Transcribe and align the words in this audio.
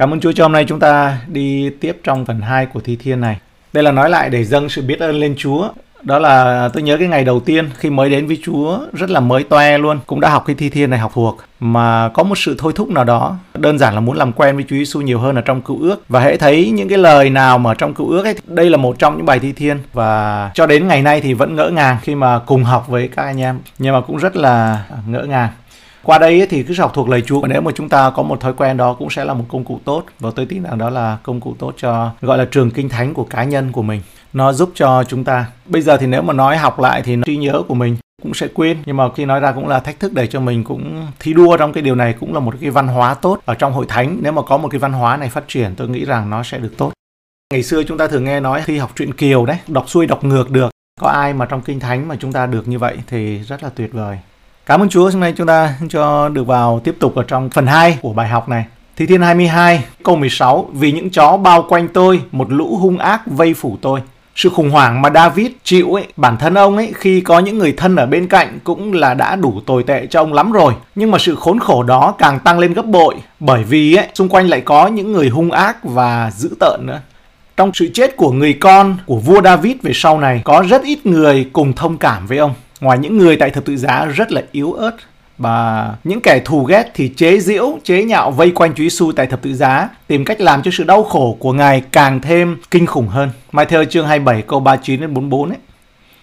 Cảm 0.00 0.12
ơn 0.12 0.20
Chúa 0.20 0.32
cho 0.32 0.44
hôm 0.44 0.52
nay 0.52 0.64
chúng 0.68 0.80
ta 0.80 1.18
đi 1.26 1.70
tiếp 1.80 1.96
trong 2.04 2.26
phần 2.26 2.40
2 2.40 2.66
của 2.66 2.80
thi 2.80 2.96
thiên 2.96 3.20
này. 3.20 3.38
Đây 3.72 3.84
là 3.84 3.92
nói 3.92 4.10
lại 4.10 4.30
để 4.30 4.44
dâng 4.44 4.68
sự 4.68 4.82
biết 4.82 5.00
ơn 5.00 5.20
lên 5.20 5.34
Chúa. 5.38 5.68
Đó 6.02 6.18
là 6.18 6.68
tôi 6.72 6.82
nhớ 6.82 6.96
cái 6.96 7.08
ngày 7.08 7.24
đầu 7.24 7.40
tiên 7.40 7.70
khi 7.78 7.90
mới 7.90 8.10
đến 8.10 8.26
với 8.26 8.38
Chúa 8.44 8.78
rất 8.92 9.10
là 9.10 9.20
mới 9.20 9.44
toe 9.44 9.78
luôn, 9.78 9.98
cũng 10.06 10.20
đã 10.20 10.28
học 10.28 10.44
cái 10.46 10.56
thi 10.56 10.70
thiên 10.70 10.90
này 10.90 10.98
học 10.98 11.12
thuộc. 11.14 11.38
Mà 11.60 12.08
có 12.08 12.22
một 12.22 12.38
sự 12.38 12.56
thôi 12.58 12.72
thúc 12.76 12.88
nào 12.88 13.04
đó, 13.04 13.36
đơn 13.54 13.78
giản 13.78 13.94
là 13.94 14.00
muốn 14.00 14.16
làm 14.16 14.32
quen 14.32 14.56
với 14.56 14.64
Chúa 14.68 14.76
Giêsu 14.76 15.00
nhiều 15.00 15.18
hơn 15.18 15.36
ở 15.36 15.42
trong 15.42 15.62
cựu 15.62 15.80
ước. 15.80 16.08
Và 16.08 16.20
hãy 16.20 16.36
thấy 16.36 16.70
những 16.70 16.88
cái 16.88 16.98
lời 16.98 17.30
nào 17.30 17.58
mà 17.58 17.74
trong 17.74 17.94
cựu 17.94 18.08
ước 18.08 18.24
ấy, 18.24 18.34
đây 18.46 18.70
là 18.70 18.76
một 18.76 18.98
trong 18.98 19.16
những 19.16 19.26
bài 19.26 19.38
thi 19.38 19.52
thiên. 19.52 19.78
Và 19.92 20.50
cho 20.54 20.66
đến 20.66 20.88
ngày 20.88 21.02
nay 21.02 21.20
thì 21.20 21.34
vẫn 21.34 21.56
ngỡ 21.56 21.68
ngàng 21.68 21.96
khi 22.02 22.14
mà 22.14 22.38
cùng 22.38 22.64
học 22.64 22.88
với 22.88 23.08
các 23.08 23.22
anh 23.22 23.40
em, 23.40 23.58
nhưng 23.78 23.94
mà 23.94 24.00
cũng 24.00 24.16
rất 24.16 24.36
là 24.36 24.84
ngỡ 25.06 25.22
ngàng 25.22 25.48
qua 26.02 26.18
đây 26.18 26.46
thì 26.50 26.62
cứ 26.62 26.74
học 26.78 26.92
thuộc 26.94 27.08
lời 27.08 27.22
Chúa. 27.26 27.46
Nếu 27.46 27.60
mà 27.60 27.70
chúng 27.74 27.88
ta 27.88 28.10
có 28.10 28.22
một 28.22 28.40
thói 28.40 28.52
quen 28.52 28.76
đó 28.76 28.94
cũng 28.94 29.10
sẽ 29.10 29.24
là 29.24 29.34
một 29.34 29.44
công 29.48 29.64
cụ 29.64 29.80
tốt. 29.84 30.04
Và 30.20 30.30
tôi 30.36 30.46
tin 30.46 30.62
rằng 30.62 30.78
đó 30.78 30.90
là 30.90 31.18
công 31.22 31.40
cụ 31.40 31.54
tốt 31.58 31.74
cho, 31.76 32.10
gọi 32.20 32.38
là 32.38 32.44
trường 32.50 32.70
kinh 32.70 32.88
thánh 32.88 33.14
của 33.14 33.24
cá 33.24 33.44
nhân 33.44 33.72
của 33.72 33.82
mình. 33.82 34.00
Nó 34.32 34.52
giúp 34.52 34.70
cho 34.74 35.04
chúng 35.04 35.24
ta. 35.24 35.46
Bây 35.66 35.82
giờ 35.82 35.96
thì 35.96 36.06
nếu 36.06 36.22
mà 36.22 36.32
nói 36.32 36.56
học 36.56 36.80
lại 36.80 37.02
thì 37.02 37.16
trí 37.26 37.36
nhớ 37.36 37.62
của 37.68 37.74
mình 37.74 37.96
cũng 38.22 38.34
sẽ 38.34 38.48
quên. 38.54 38.76
Nhưng 38.86 38.96
mà 38.96 39.04
khi 39.16 39.24
nói 39.24 39.40
ra 39.40 39.52
cũng 39.52 39.68
là 39.68 39.80
thách 39.80 40.00
thức 40.00 40.12
để 40.12 40.26
cho 40.26 40.40
mình 40.40 40.64
cũng 40.64 41.06
thi 41.20 41.32
đua 41.32 41.56
trong 41.56 41.72
cái 41.72 41.82
điều 41.82 41.94
này 41.94 42.14
cũng 42.20 42.34
là 42.34 42.40
một 42.40 42.54
cái 42.60 42.70
văn 42.70 42.88
hóa 42.88 43.14
tốt 43.14 43.38
ở 43.44 43.54
trong 43.54 43.72
hội 43.72 43.86
thánh. 43.88 44.18
Nếu 44.22 44.32
mà 44.32 44.42
có 44.42 44.56
một 44.56 44.68
cái 44.68 44.78
văn 44.78 44.92
hóa 44.92 45.16
này 45.16 45.28
phát 45.28 45.44
triển, 45.48 45.74
tôi 45.76 45.88
nghĩ 45.88 46.04
rằng 46.04 46.30
nó 46.30 46.42
sẽ 46.42 46.58
được 46.58 46.74
tốt. 46.76 46.92
Ngày 47.52 47.62
xưa 47.62 47.82
chúng 47.82 47.98
ta 47.98 48.08
thường 48.08 48.24
nghe 48.24 48.40
nói 48.40 48.62
khi 48.64 48.78
học 48.78 48.90
truyện 48.96 49.12
kiều 49.12 49.46
đấy, 49.46 49.58
đọc 49.68 49.84
xuôi 49.88 50.06
đọc 50.06 50.24
ngược 50.24 50.50
được. 50.50 50.70
Có 51.00 51.08
ai 51.08 51.32
mà 51.32 51.46
trong 51.46 51.62
kinh 51.62 51.80
thánh 51.80 52.08
mà 52.08 52.16
chúng 52.20 52.32
ta 52.32 52.46
được 52.46 52.68
như 52.68 52.78
vậy 52.78 52.96
thì 53.06 53.38
rất 53.38 53.62
là 53.62 53.70
tuyệt 53.74 53.92
vời. 53.92 54.18
Cảm 54.66 54.82
ơn 54.82 54.88
Chúa 54.88 55.10
hôm 55.10 55.20
nay 55.20 55.34
chúng 55.36 55.46
ta 55.46 55.74
cho 55.88 56.28
được 56.28 56.46
vào 56.46 56.80
tiếp 56.84 56.96
tục 57.00 57.14
ở 57.14 57.22
trong 57.22 57.50
phần 57.50 57.66
2 57.66 57.98
của 58.02 58.12
bài 58.12 58.28
học 58.28 58.48
này. 58.48 58.64
Thi 58.96 59.06
Thiên 59.06 59.22
22 59.22 59.84
câu 60.04 60.16
16 60.16 60.68
Vì 60.72 60.92
những 60.92 61.10
chó 61.10 61.36
bao 61.36 61.66
quanh 61.68 61.88
tôi, 61.88 62.22
một 62.32 62.52
lũ 62.52 62.76
hung 62.76 62.98
ác 62.98 63.20
vây 63.26 63.54
phủ 63.54 63.78
tôi. 63.80 64.00
Sự 64.36 64.48
khủng 64.48 64.70
hoảng 64.70 65.02
mà 65.02 65.10
David 65.14 65.50
chịu 65.64 65.94
ấy, 65.94 66.06
bản 66.16 66.36
thân 66.38 66.54
ông 66.54 66.76
ấy 66.76 66.92
khi 66.94 67.20
có 67.20 67.38
những 67.38 67.58
người 67.58 67.72
thân 67.72 67.96
ở 67.96 68.06
bên 68.06 68.26
cạnh 68.26 68.58
cũng 68.64 68.92
là 68.92 69.14
đã 69.14 69.36
đủ 69.36 69.60
tồi 69.66 69.82
tệ 69.82 70.06
cho 70.06 70.20
ông 70.20 70.32
lắm 70.32 70.52
rồi. 70.52 70.72
Nhưng 70.94 71.10
mà 71.10 71.18
sự 71.18 71.34
khốn 71.34 71.58
khổ 71.58 71.82
đó 71.82 72.14
càng 72.18 72.38
tăng 72.38 72.58
lên 72.58 72.74
gấp 72.74 72.86
bội 72.86 73.14
bởi 73.40 73.64
vì 73.64 73.94
ấy, 73.94 74.08
xung 74.14 74.28
quanh 74.28 74.48
lại 74.48 74.60
có 74.60 74.86
những 74.86 75.12
người 75.12 75.28
hung 75.28 75.50
ác 75.50 75.84
và 75.84 76.30
dữ 76.36 76.50
tợn 76.60 76.80
nữa. 76.86 77.00
Trong 77.56 77.70
sự 77.74 77.90
chết 77.94 78.16
của 78.16 78.32
người 78.32 78.52
con 78.52 78.96
của 79.06 79.16
vua 79.16 79.42
David 79.42 79.76
về 79.82 79.92
sau 79.94 80.20
này 80.20 80.40
có 80.44 80.64
rất 80.68 80.82
ít 80.82 81.06
người 81.06 81.46
cùng 81.52 81.72
thông 81.72 81.96
cảm 81.96 82.26
với 82.26 82.38
ông 82.38 82.54
ngoài 82.80 82.98
những 82.98 83.18
người 83.18 83.36
tại 83.36 83.50
thập 83.50 83.64
tự 83.64 83.76
giá 83.76 84.04
rất 84.04 84.32
là 84.32 84.42
yếu 84.52 84.72
ớt 84.72 84.96
và 85.38 85.90
những 86.04 86.20
kẻ 86.20 86.42
thù 86.44 86.64
ghét 86.64 86.90
thì 86.94 87.08
chế 87.08 87.38
giễu, 87.40 87.78
chế 87.84 88.04
nhạo 88.04 88.30
vây 88.30 88.50
quanh 88.50 88.74
Chúa 88.74 88.82
Giêsu 88.82 89.12
tại 89.12 89.26
thập 89.26 89.42
tự 89.42 89.54
giá, 89.54 89.88
tìm 90.06 90.24
cách 90.24 90.40
làm 90.40 90.62
cho 90.62 90.70
sự 90.70 90.84
đau 90.84 91.04
khổ 91.04 91.36
của 91.38 91.52
Ngài 91.52 91.82
càng 91.92 92.20
thêm 92.20 92.56
kinh 92.70 92.86
khủng 92.86 93.08
hơn. 93.08 93.30
Matthew 93.52 93.84
chương 93.84 94.06
27 94.06 94.42
câu 94.42 94.60
39 94.60 95.00
đến 95.00 95.14
44 95.14 95.48
ấy. 95.48 95.58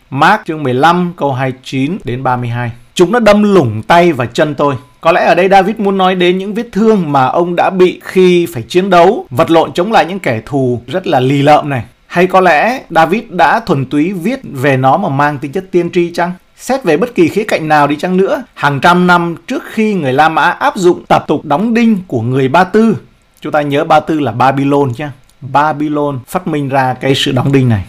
Mark 0.10 0.42
chương 0.46 0.64
15 0.64 1.14
câu 1.18 1.34
29 1.34 1.98
đến 2.04 2.24
32. 2.24 2.72
Chúng 2.94 3.12
đã 3.12 3.20
đâm 3.20 3.54
lủng 3.54 3.82
tay 3.84 4.14
và 4.14 4.26
chân 4.26 4.56
tôi. 4.56 4.76
Có 5.02 5.12
lẽ 5.12 5.26
ở 5.26 5.36
đây 5.36 5.50
David 5.50 5.76
muốn 5.78 5.98
nói 5.98 6.16
đến 6.16 6.38
những 6.38 6.54
vết 6.54 6.68
thương 6.72 7.12
mà 7.12 7.26
ông 7.26 7.56
đã 7.56 7.70
bị 7.70 8.00
khi 8.04 8.46
phải 8.54 8.64
chiến 8.64 8.90
đấu, 8.90 9.26
vật 9.30 9.52
lộn 9.52 9.74
chống 9.74 9.92
lại 9.92 10.06
những 10.06 10.20
kẻ 10.20 10.42
thù 10.46 10.82
rất 10.88 11.08
là 11.08 11.20
lì 11.20 11.42
lợm 11.42 11.70
này. 11.70 11.84
Hay 12.08 12.28
có 12.28 12.42
lẽ 12.42 12.82
David 12.90 13.24
đã 13.30 13.60
thuần 13.60 13.86
túy 13.86 14.14
viết 14.14 14.40
về 14.44 14.78
nó 14.78 14.98
mà 14.98 15.10
mang 15.10 15.38
tính 15.38 15.52
chất 15.52 15.66
tiên 15.72 15.90
tri 15.92 16.12
chăng? 16.14 16.32
Xét 16.60 16.84
về 16.84 16.98
bất 16.98 17.16
kỳ 17.16 17.28
khía 17.28 17.44
cạnh 17.44 17.68
nào 17.68 17.88
đi 17.88 17.96
chăng 17.96 18.18
nữa, 18.18 18.44
hàng 18.54 18.80
trăm 18.80 19.08
năm 19.08 19.36
trước 19.48 19.64
khi 19.72 19.94
người 19.94 20.14
La 20.14 20.30
Mã 20.30 20.42
áp 20.42 20.78
dụng 20.78 21.06
tập 21.08 21.24
tục 21.28 21.46
đóng 21.46 21.74
đinh 21.74 21.98
của 22.08 22.22
người 22.22 22.48
Ba 22.48 22.64
Tư, 22.64 22.98
chúng 23.42 23.52
ta 23.52 23.62
nhớ 23.62 23.84
Ba 23.84 24.00
Tư 24.00 24.20
là 24.20 24.32
Babylon 24.32 24.92
nhé, 24.98 25.10
Babylon 25.42 26.20
phát 26.28 26.48
minh 26.48 26.70
ra 26.70 26.94
cái 27.02 27.16
sự 27.16 27.32
đóng 27.32 27.52
đinh 27.52 27.70
này. 27.70 27.84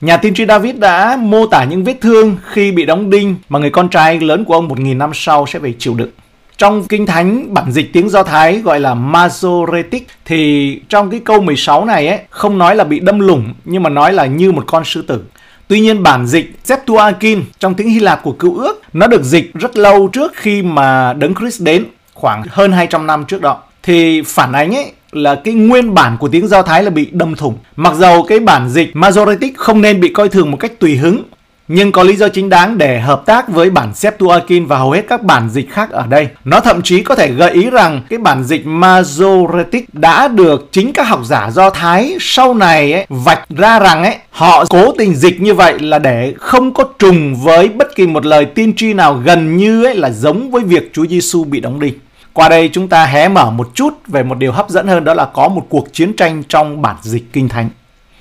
Nhà 0.00 0.16
tiên 0.16 0.34
tri 0.34 0.46
David 0.46 0.76
đã 0.76 1.16
mô 1.20 1.46
tả 1.46 1.64
những 1.64 1.84
vết 1.84 1.96
thương 2.00 2.36
khi 2.44 2.72
bị 2.72 2.86
đóng 2.86 3.10
đinh 3.10 3.36
mà 3.48 3.58
người 3.58 3.70
con 3.70 3.88
trai 3.88 4.20
lớn 4.20 4.44
của 4.44 4.54
ông 4.54 4.68
1.000 4.68 4.96
năm 4.96 5.10
sau 5.14 5.46
sẽ 5.46 5.58
phải 5.58 5.74
chịu 5.78 5.94
đựng. 5.94 6.10
Trong 6.58 6.84
Kinh 6.84 7.06
Thánh 7.06 7.54
bản 7.54 7.72
dịch 7.72 7.92
tiếng 7.92 8.08
Do 8.08 8.22
Thái 8.22 8.58
gọi 8.58 8.80
là 8.80 8.94
Masoretic 8.94 10.08
thì 10.24 10.80
trong 10.88 11.10
cái 11.10 11.20
câu 11.24 11.40
16 11.40 11.84
này 11.84 12.08
ấy 12.08 12.18
không 12.30 12.58
nói 12.58 12.76
là 12.76 12.84
bị 12.84 13.00
đâm 13.00 13.18
lủng 13.18 13.54
nhưng 13.64 13.82
mà 13.82 13.90
nói 13.90 14.12
là 14.12 14.26
như 14.26 14.52
một 14.52 14.64
con 14.66 14.84
sư 14.84 15.02
tử. 15.02 15.22
Tuy 15.68 15.80
nhiên 15.80 16.02
bản 16.02 16.26
dịch 16.26 16.58
Septuagint 16.64 17.44
trong 17.58 17.74
tiếng 17.74 17.88
Hy 17.88 18.00
Lạp 18.00 18.22
của 18.22 18.32
Cựu 18.32 18.56
Ước 18.58 18.82
nó 18.92 19.06
được 19.06 19.22
dịch 19.22 19.54
rất 19.54 19.76
lâu 19.76 20.08
trước 20.08 20.32
khi 20.34 20.62
mà 20.62 21.12
Đấng 21.12 21.34
Christ 21.34 21.62
đến, 21.62 21.84
khoảng 22.14 22.42
hơn 22.48 22.72
200 22.72 23.06
năm 23.06 23.24
trước 23.24 23.40
đó. 23.40 23.62
Thì 23.82 24.22
phản 24.22 24.52
ánh 24.52 24.74
ấy 24.74 24.92
là 25.12 25.34
cái 25.34 25.54
nguyên 25.54 25.94
bản 25.94 26.16
của 26.20 26.28
tiếng 26.28 26.48
Do 26.48 26.62
Thái 26.62 26.82
là 26.82 26.90
bị 26.90 27.08
đâm 27.12 27.34
thủng. 27.34 27.58
Mặc 27.76 27.94
dầu 27.94 28.22
cái 28.22 28.40
bản 28.40 28.68
dịch 28.68 28.96
Masoretic 28.96 29.56
không 29.56 29.80
nên 29.80 30.00
bị 30.00 30.08
coi 30.08 30.28
thường 30.28 30.50
một 30.50 30.56
cách 30.60 30.72
tùy 30.78 30.96
hứng 30.96 31.22
nhưng 31.68 31.92
có 31.92 32.02
lý 32.02 32.16
do 32.16 32.28
chính 32.28 32.48
đáng 32.48 32.78
để 32.78 33.00
hợp 33.00 33.22
tác 33.26 33.48
với 33.48 33.70
bản 33.70 33.94
Septuagint 33.94 34.68
và 34.68 34.78
hầu 34.78 34.90
hết 34.90 35.04
các 35.08 35.22
bản 35.22 35.50
dịch 35.50 35.70
khác 35.70 35.90
ở 35.90 36.06
đây. 36.06 36.28
Nó 36.44 36.60
thậm 36.60 36.82
chí 36.82 37.02
có 37.02 37.14
thể 37.14 37.30
gợi 37.30 37.50
ý 37.50 37.70
rằng 37.70 38.02
cái 38.10 38.18
bản 38.18 38.44
dịch 38.44 38.66
Masoretic 38.66 39.94
đã 39.94 40.28
được 40.28 40.68
chính 40.72 40.92
các 40.92 41.08
học 41.08 41.20
giả 41.24 41.50
Do 41.50 41.70
Thái 41.70 42.16
sau 42.20 42.54
này 42.54 42.92
ấy, 42.92 43.06
vạch 43.08 43.48
ra 43.48 43.78
rằng 43.78 44.02
ấy 44.02 44.16
họ 44.30 44.64
cố 44.70 44.92
tình 44.98 45.14
dịch 45.14 45.40
như 45.40 45.54
vậy 45.54 45.78
là 45.78 45.98
để 45.98 46.34
không 46.38 46.74
có 46.74 46.84
trùng 46.98 47.34
với 47.34 47.68
bất 47.68 47.96
kỳ 47.96 48.06
một 48.06 48.26
lời 48.26 48.44
tiên 48.44 48.72
tri 48.76 48.92
nào 48.92 49.14
gần 49.24 49.56
như 49.56 49.84
ấy 49.84 49.94
là 49.94 50.10
giống 50.10 50.50
với 50.50 50.62
việc 50.62 50.90
Chúa 50.92 51.06
Giêsu 51.06 51.44
bị 51.44 51.60
đóng 51.60 51.80
đinh. 51.80 51.94
Qua 52.32 52.48
đây 52.48 52.70
chúng 52.72 52.88
ta 52.88 53.06
hé 53.06 53.28
mở 53.28 53.50
một 53.50 53.70
chút 53.74 53.90
về 54.06 54.22
một 54.22 54.38
điều 54.38 54.52
hấp 54.52 54.70
dẫn 54.70 54.86
hơn 54.86 55.04
đó 55.04 55.14
là 55.14 55.24
có 55.24 55.48
một 55.48 55.66
cuộc 55.68 55.92
chiến 55.92 56.16
tranh 56.16 56.42
trong 56.48 56.82
bản 56.82 56.96
dịch 57.02 57.32
kinh 57.32 57.48
thánh. 57.48 57.68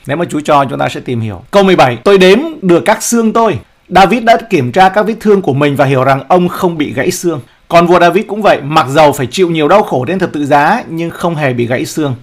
Nếu 0.07 0.17
mà 0.17 0.25
Chúa 0.25 0.39
cho 0.39 0.65
chúng 0.69 0.79
ta 0.79 0.89
sẽ 0.89 0.99
tìm 0.99 1.19
hiểu. 1.19 1.41
Câu 1.51 1.63
17. 1.63 1.97
Tôi 2.03 2.17
đếm 2.17 2.39
được 2.61 2.83
các 2.85 3.03
xương 3.03 3.33
tôi. 3.33 3.59
David 3.89 4.23
đã 4.23 4.37
kiểm 4.49 4.71
tra 4.71 4.89
các 4.89 5.03
vết 5.03 5.15
thương 5.19 5.41
của 5.41 5.53
mình 5.53 5.75
và 5.75 5.85
hiểu 5.85 6.03
rằng 6.03 6.23
ông 6.27 6.47
không 6.47 6.77
bị 6.77 6.93
gãy 6.93 7.11
xương. 7.11 7.41
Còn 7.67 7.87
vua 7.87 7.99
David 7.99 8.25
cũng 8.27 8.41
vậy, 8.41 8.61
mặc 8.61 8.87
dầu 8.89 9.11
phải 9.11 9.27
chịu 9.27 9.49
nhiều 9.49 9.67
đau 9.67 9.83
khổ 9.83 10.05
đến 10.05 10.19
thập 10.19 10.33
tự 10.33 10.45
giá 10.45 10.83
nhưng 10.89 11.09
không 11.09 11.35
hề 11.35 11.53
bị 11.53 11.65
gãy 11.67 11.85
xương. 11.85 12.15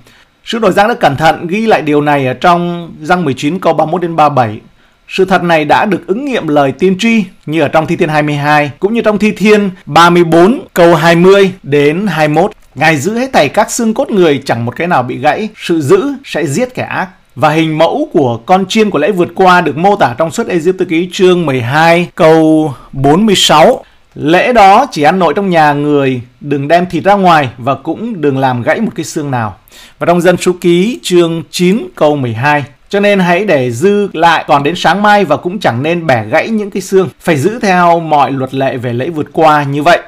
Sứ 0.44 0.58
đồ 0.58 0.70
Giang 0.70 0.88
đã 0.88 0.94
cẩn 0.94 1.16
thận 1.16 1.46
ghi 1.46 1.66
lại 1.66 1.82
điều 1.82 2.00
này 2.00 2.26
ở 2.26 2.34
trong 2.34 2.92
Giăng 3.02 3.24
19 3.24 3.58
câu 3.58 3.72
31 3.72 4.02
đến 4.02 4.16
37. 4.16 4.60
Sự 5.08 5.24
thật 5.24 5.42
này 5.42 5.64
đã 5.64 5.84
được 5.84 6.06
ứng 6.06 6.24
nghiệm 6.24 6.48
lời 6.48 6.72
tiên 6.72 6.96
tri 6.98 7.24
như 7.46 7.60
ở 7.60 7.68
trong 7.68 7.86
Thi 7.86 7.96
Thiên 7.96 8.08
22 8.08 8.70
cũng 8.80 8.94
như 8.94 9.00
trong 9.00 9.18
Thi 9.18 9.32
Thiên 9.32 9.70
34 9.86 10.60
câu 10.74 10.94
20 10.94 11.52
đến 11.62 12.06
21. 12.06 12.52
Ngài 12.74 12.96
giữ 12.96 13.18
hết 13.18 13.32
thảy 13.32 13.48
các 13.48 13.70
xương 13.70 13.94
cốt 13.94 14.10
người 14.10 14.42
chẳng 14.44 14.64
một 14.64 14.76
cái 14.76 14.86
nào 14.86 15.02
bị 15.02 15.18
gãy. 15.18 15.48
Sự 15.56 15.80
giữ 15.80 16.12
sẽ 16.24 16.46
giết 16.46 16.74
kẻ 16.74 16.82
ác 16.82 17.08
và 17.34 17.50
hình 17.50 17.78
mẫu 17.78 18.08
của 18.12 18.36
con 18.36 18.66
chiên 18.68 18.90
của 18.90 18.98
lễ 18.98 19.12
vượt 19.12 19.28
qua 19.34 19.60
được 19.60 19.76
mô 19.76 19.96
tả 19.96 20.14
trong 20.18 20.30
suốt 20.30 20.46
Ai-Cập 20.48 20.88
ký 20.88 21.08
chương 21.12 21.46
12 21.46 22.08
câu 22.14 22.74
46. 22.92 23.84
Lễ 24.14 24.52
đó 24.52 24.86
chỉ 24.92 25.02
ăn 25.02 25.18
nội 25.18 25.32
trong 25.36 25.50
nhà 25.50 25.72
người, 25.72 26.20
đừng 26.40 26.68
đem 26.68 26.86
thịt 26.90 27.04
ra 27.04 27.14
ngoài 27.14 27.48
và 27.58 27.74
cũng 27.74 28.20
đừng 28.20 28.38
làm 28.38 28.62
gãy 28.62 28.80
một 28.80 28.90
cái 28.94 29.04
xương 29.04 29.30
nào. 29.30 29.56
Và 29.98 30.06
trong 30.06 30.20
dân 30.20 30.36
số 30.36 30.52
ký 30.60 30.98
chương 31.02 31.42
9 31.50 31.88
câu 31.94 32.16
12. 32.16 32.64
Cho 32.88 33.00
nên 33.00 33.18
hãy 33.18 33.44
để 33.44 33.70
dư 33.70 34.08
lại 34.12 34.44
còn 34.48 34.62
đến 34.62 34.74
sáng 34.76 35.02
mai 35.02 35.24
và 35.24 35.36
cũng 35.36 35.58
chẳng 35.58 35.82
nên 35.82 36.06
bẻ 36.06 36.24
gãy 36.26 36.48
những 36.48 36.70
cái 36.70 36.82
xương. 36.82 37.08
Phải 37.20 37.36
giữ 37.36 37.58
theo 37.62 38.00
mọi 38.00 38.32
luật 38.32 38.54
lệ 38.54 38.76
về 38.76 38.92
lễ 38.92 39.08
vượt 39.08 39.26
qua 39.32 39.62
như 39.62 39.82
vậy. 39.82 39.98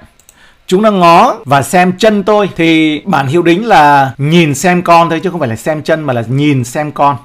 Chúng 0.72 0.82
đang 0.82 1.00
ngó 1.00 1.36
và 1.44 1.62
xem 1.62 1.92
chân 1.98 2.22
tôi 2.22 2.48
thì 2.56 3.00
bản 3.04 3.26
hiệu 3.26 3.42
đính 3.42 3.66
là 3.66 4.12
nhìn 4.18 4.54
xem 4.54 4.82
con 4.82 5.10
thôi 5.10 5.20
chứ 5.24 5.30
không 5.30 5.40
phải 5.40 5.48
là 5.48 5.56
xem 5.56 5.82
chân 5.82 6.02
mà 6.02 6.12
là 6.12 6.24
nhìn 6.28 6.64
xem 6.64 6.92
con. 6.92 7.16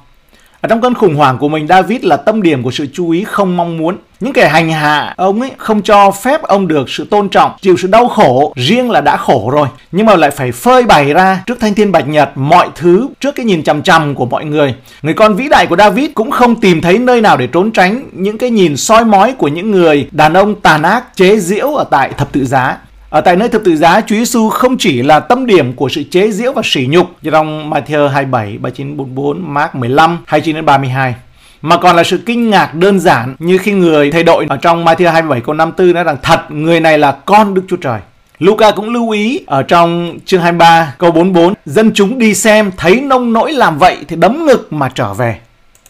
Ở 0.62 0.68
trong 0.70 0.82
cơn 0.82 0.94
khủng 0.94 1.16
hoảng 1.16 1.38
của 1.38 1.50
mình, 1.50 1.68
David 1.68 2.04
là 2.04 2.18
tâm 2.18 2.42
điểm 2.42 2.64
của 2.64 2.72
sự 2.72 2.88
chú 2.94 3.10
ý 3.10 3.24
không 3.24 3.58
mong 3.58 3.78
muốn. 3.78 3.98
Những 4.20 4.34
kẻ 4.34 4.48
hành 4.48 4.72
hạ 4.72 5.14
ông 5.18 5.42
ấy 5.42 5.52
không 5.58 5.82
cho 5.82 6.12
phép 6.12 6.42
ông 6.42 6.68
được 6.68 6.90
sự 6.90 7.06
tôn 7.10 7.30
trọng, 7.30 7.52
chịu 7.62 7.78
sự 7.78 7.88
đau 7.88 8.08
khổ, 8.08 8.54
riêng 8.56 8.92
là 8.92 9.02
đã 9.02 9.18
khổ 9.18 9.50
rồi. 9.54 9.68
Nhưng 9.92 10.06
mà 10.06 10.16
lại 10.16 10.32
phải 10.32 10.52
phơi 10.52 10.84
bày 10.84 11.14
ra 11.14 11.44
trước 11.46 11.60
thanh 11.60 11.74
thiên 11.74 11.92
bạch 11.92 12.08
nhật 12.08 12.30
mọi 12.36 12.68
thứ 12.76 13.08
trước 13.20 13.36
cái 13.36 13.46
nhìn 13.46 13.64
chằm 13.64 13.84
chằm 13.84 14.16
của 14.16 14.26
mọi 14.26 14.46
người. 14.46 14.76
Người 15.02 15.14
con 15.14 15.36
vĩ 15.36 15.50
đại 15.50 15.68
của 15.68 15.78
David 15.78 16.10
cũng 16.14 16.32
không 16.32 16.56
tìm 16.56 16.82
thấy 16.82 16.98
nơi 16.98 17.22
nào 17.22 17.38
để 17.38 17.48
trốn 17.48 17.72
tránh 17.72 18.04
những 18.12 18.38
cái 18.38 18.50
nhìn 18.50 18.78
soi 18.78 19.06
mói 19.06 19.34
của 19.38 19.48
những 19.48 19.72
người 19.72 20.08
đàn 20.12 20.34
ông 20.34 20.62
tàn 20.62 20.84
ác 20.84 21.16
chế 21.16 21.40
giễu 21.40 21.76
ở 21.76 21.84
tại 21.92 22.12
thập 22.18 22.32
tự 22.32 22.46
giá. 22.46 22.78
Ở 23.10 23.22
tại 23.22 23.36
nơi 23.36 23.50
thập 23.50 23.62
tự 23.64 23.76
giá, 23.76 24.02
Chúa 24.02 24.16
Giêsu 24.16 24.50
không 24.50 24.78
chỉ 24.78 25.02
là 25.02 25.20
tâm 25.20 25.46
điểm 25.46 25.74
của 25.74 25.90
sự 25.90 26.04
chế 26.12 26.32
giễu 26.32 26.54
và 26.54 26.62
sỉ 26.66 26.88
nhục 26.90 27.08
như 27.22 27.32
trong 27.32 27.70
Matthew 27.70 28.08
27, 28.08 28.58
39, 28.58 28.98
44, 28.98 29.54
Mark 29.54 29.76
15, 29.76 30.18
29 30.26 30.56
đến 30.56 30.66
32 30.66 31.16
mà 31.62 31.78
còn 31.78 31.96
là 31.96 32.04
sự 32.04 32.18
kinh 32.26 32.50
ngạc 32.50 32.74
đơn 32.74 33.00
giản 33.00 33.36
như 33.40 33.58
khi 33.58 33.72
người 33.72 34.12
thầy 34.12 34.24
đội 34.24 34.46
ở 34.50 34.58
trong 34.58 34.86
Matthew 34.86 35.12
27 35.12 35.42
câu 35.42 35.56
54 35.56 35.94
nói 35.94 36.04
rằng 36.04 36.18
thật 36.24 36.40
người 36.50 36.80
này 36.80 36.98
là 36.98 37.12
con 37.12 37.54
Đức 37.54 37.62
Chúa 37.68 37.76
Trời. 37.76 38.00
Luca 38.40 38.72
cũng 38.72 38.90
lưu 38.90 39.10
ý 39.10 39.42
ở 39.48 39.64
trong 39.64 40.20
chương 40.26 40.42
23 40.42 40.94
câu 40.98 41.12
44 41.12 41.54
dân 41.66 41.92
chúng 41.94 42.20
đi 42.20 42.34
xem 42.34 42.72
thấy 42.78 43.02
nông 43.02 43.34
nỗi 43.34 43.52
làm 43.52 43.78
vậy 43.78 43.98
thì 44.08 44.16
đấm 44.16 44.46
ngực 44.46 44.74
mà 44.74 44.90
trở 44.96 45.14
về. 45.14 45.36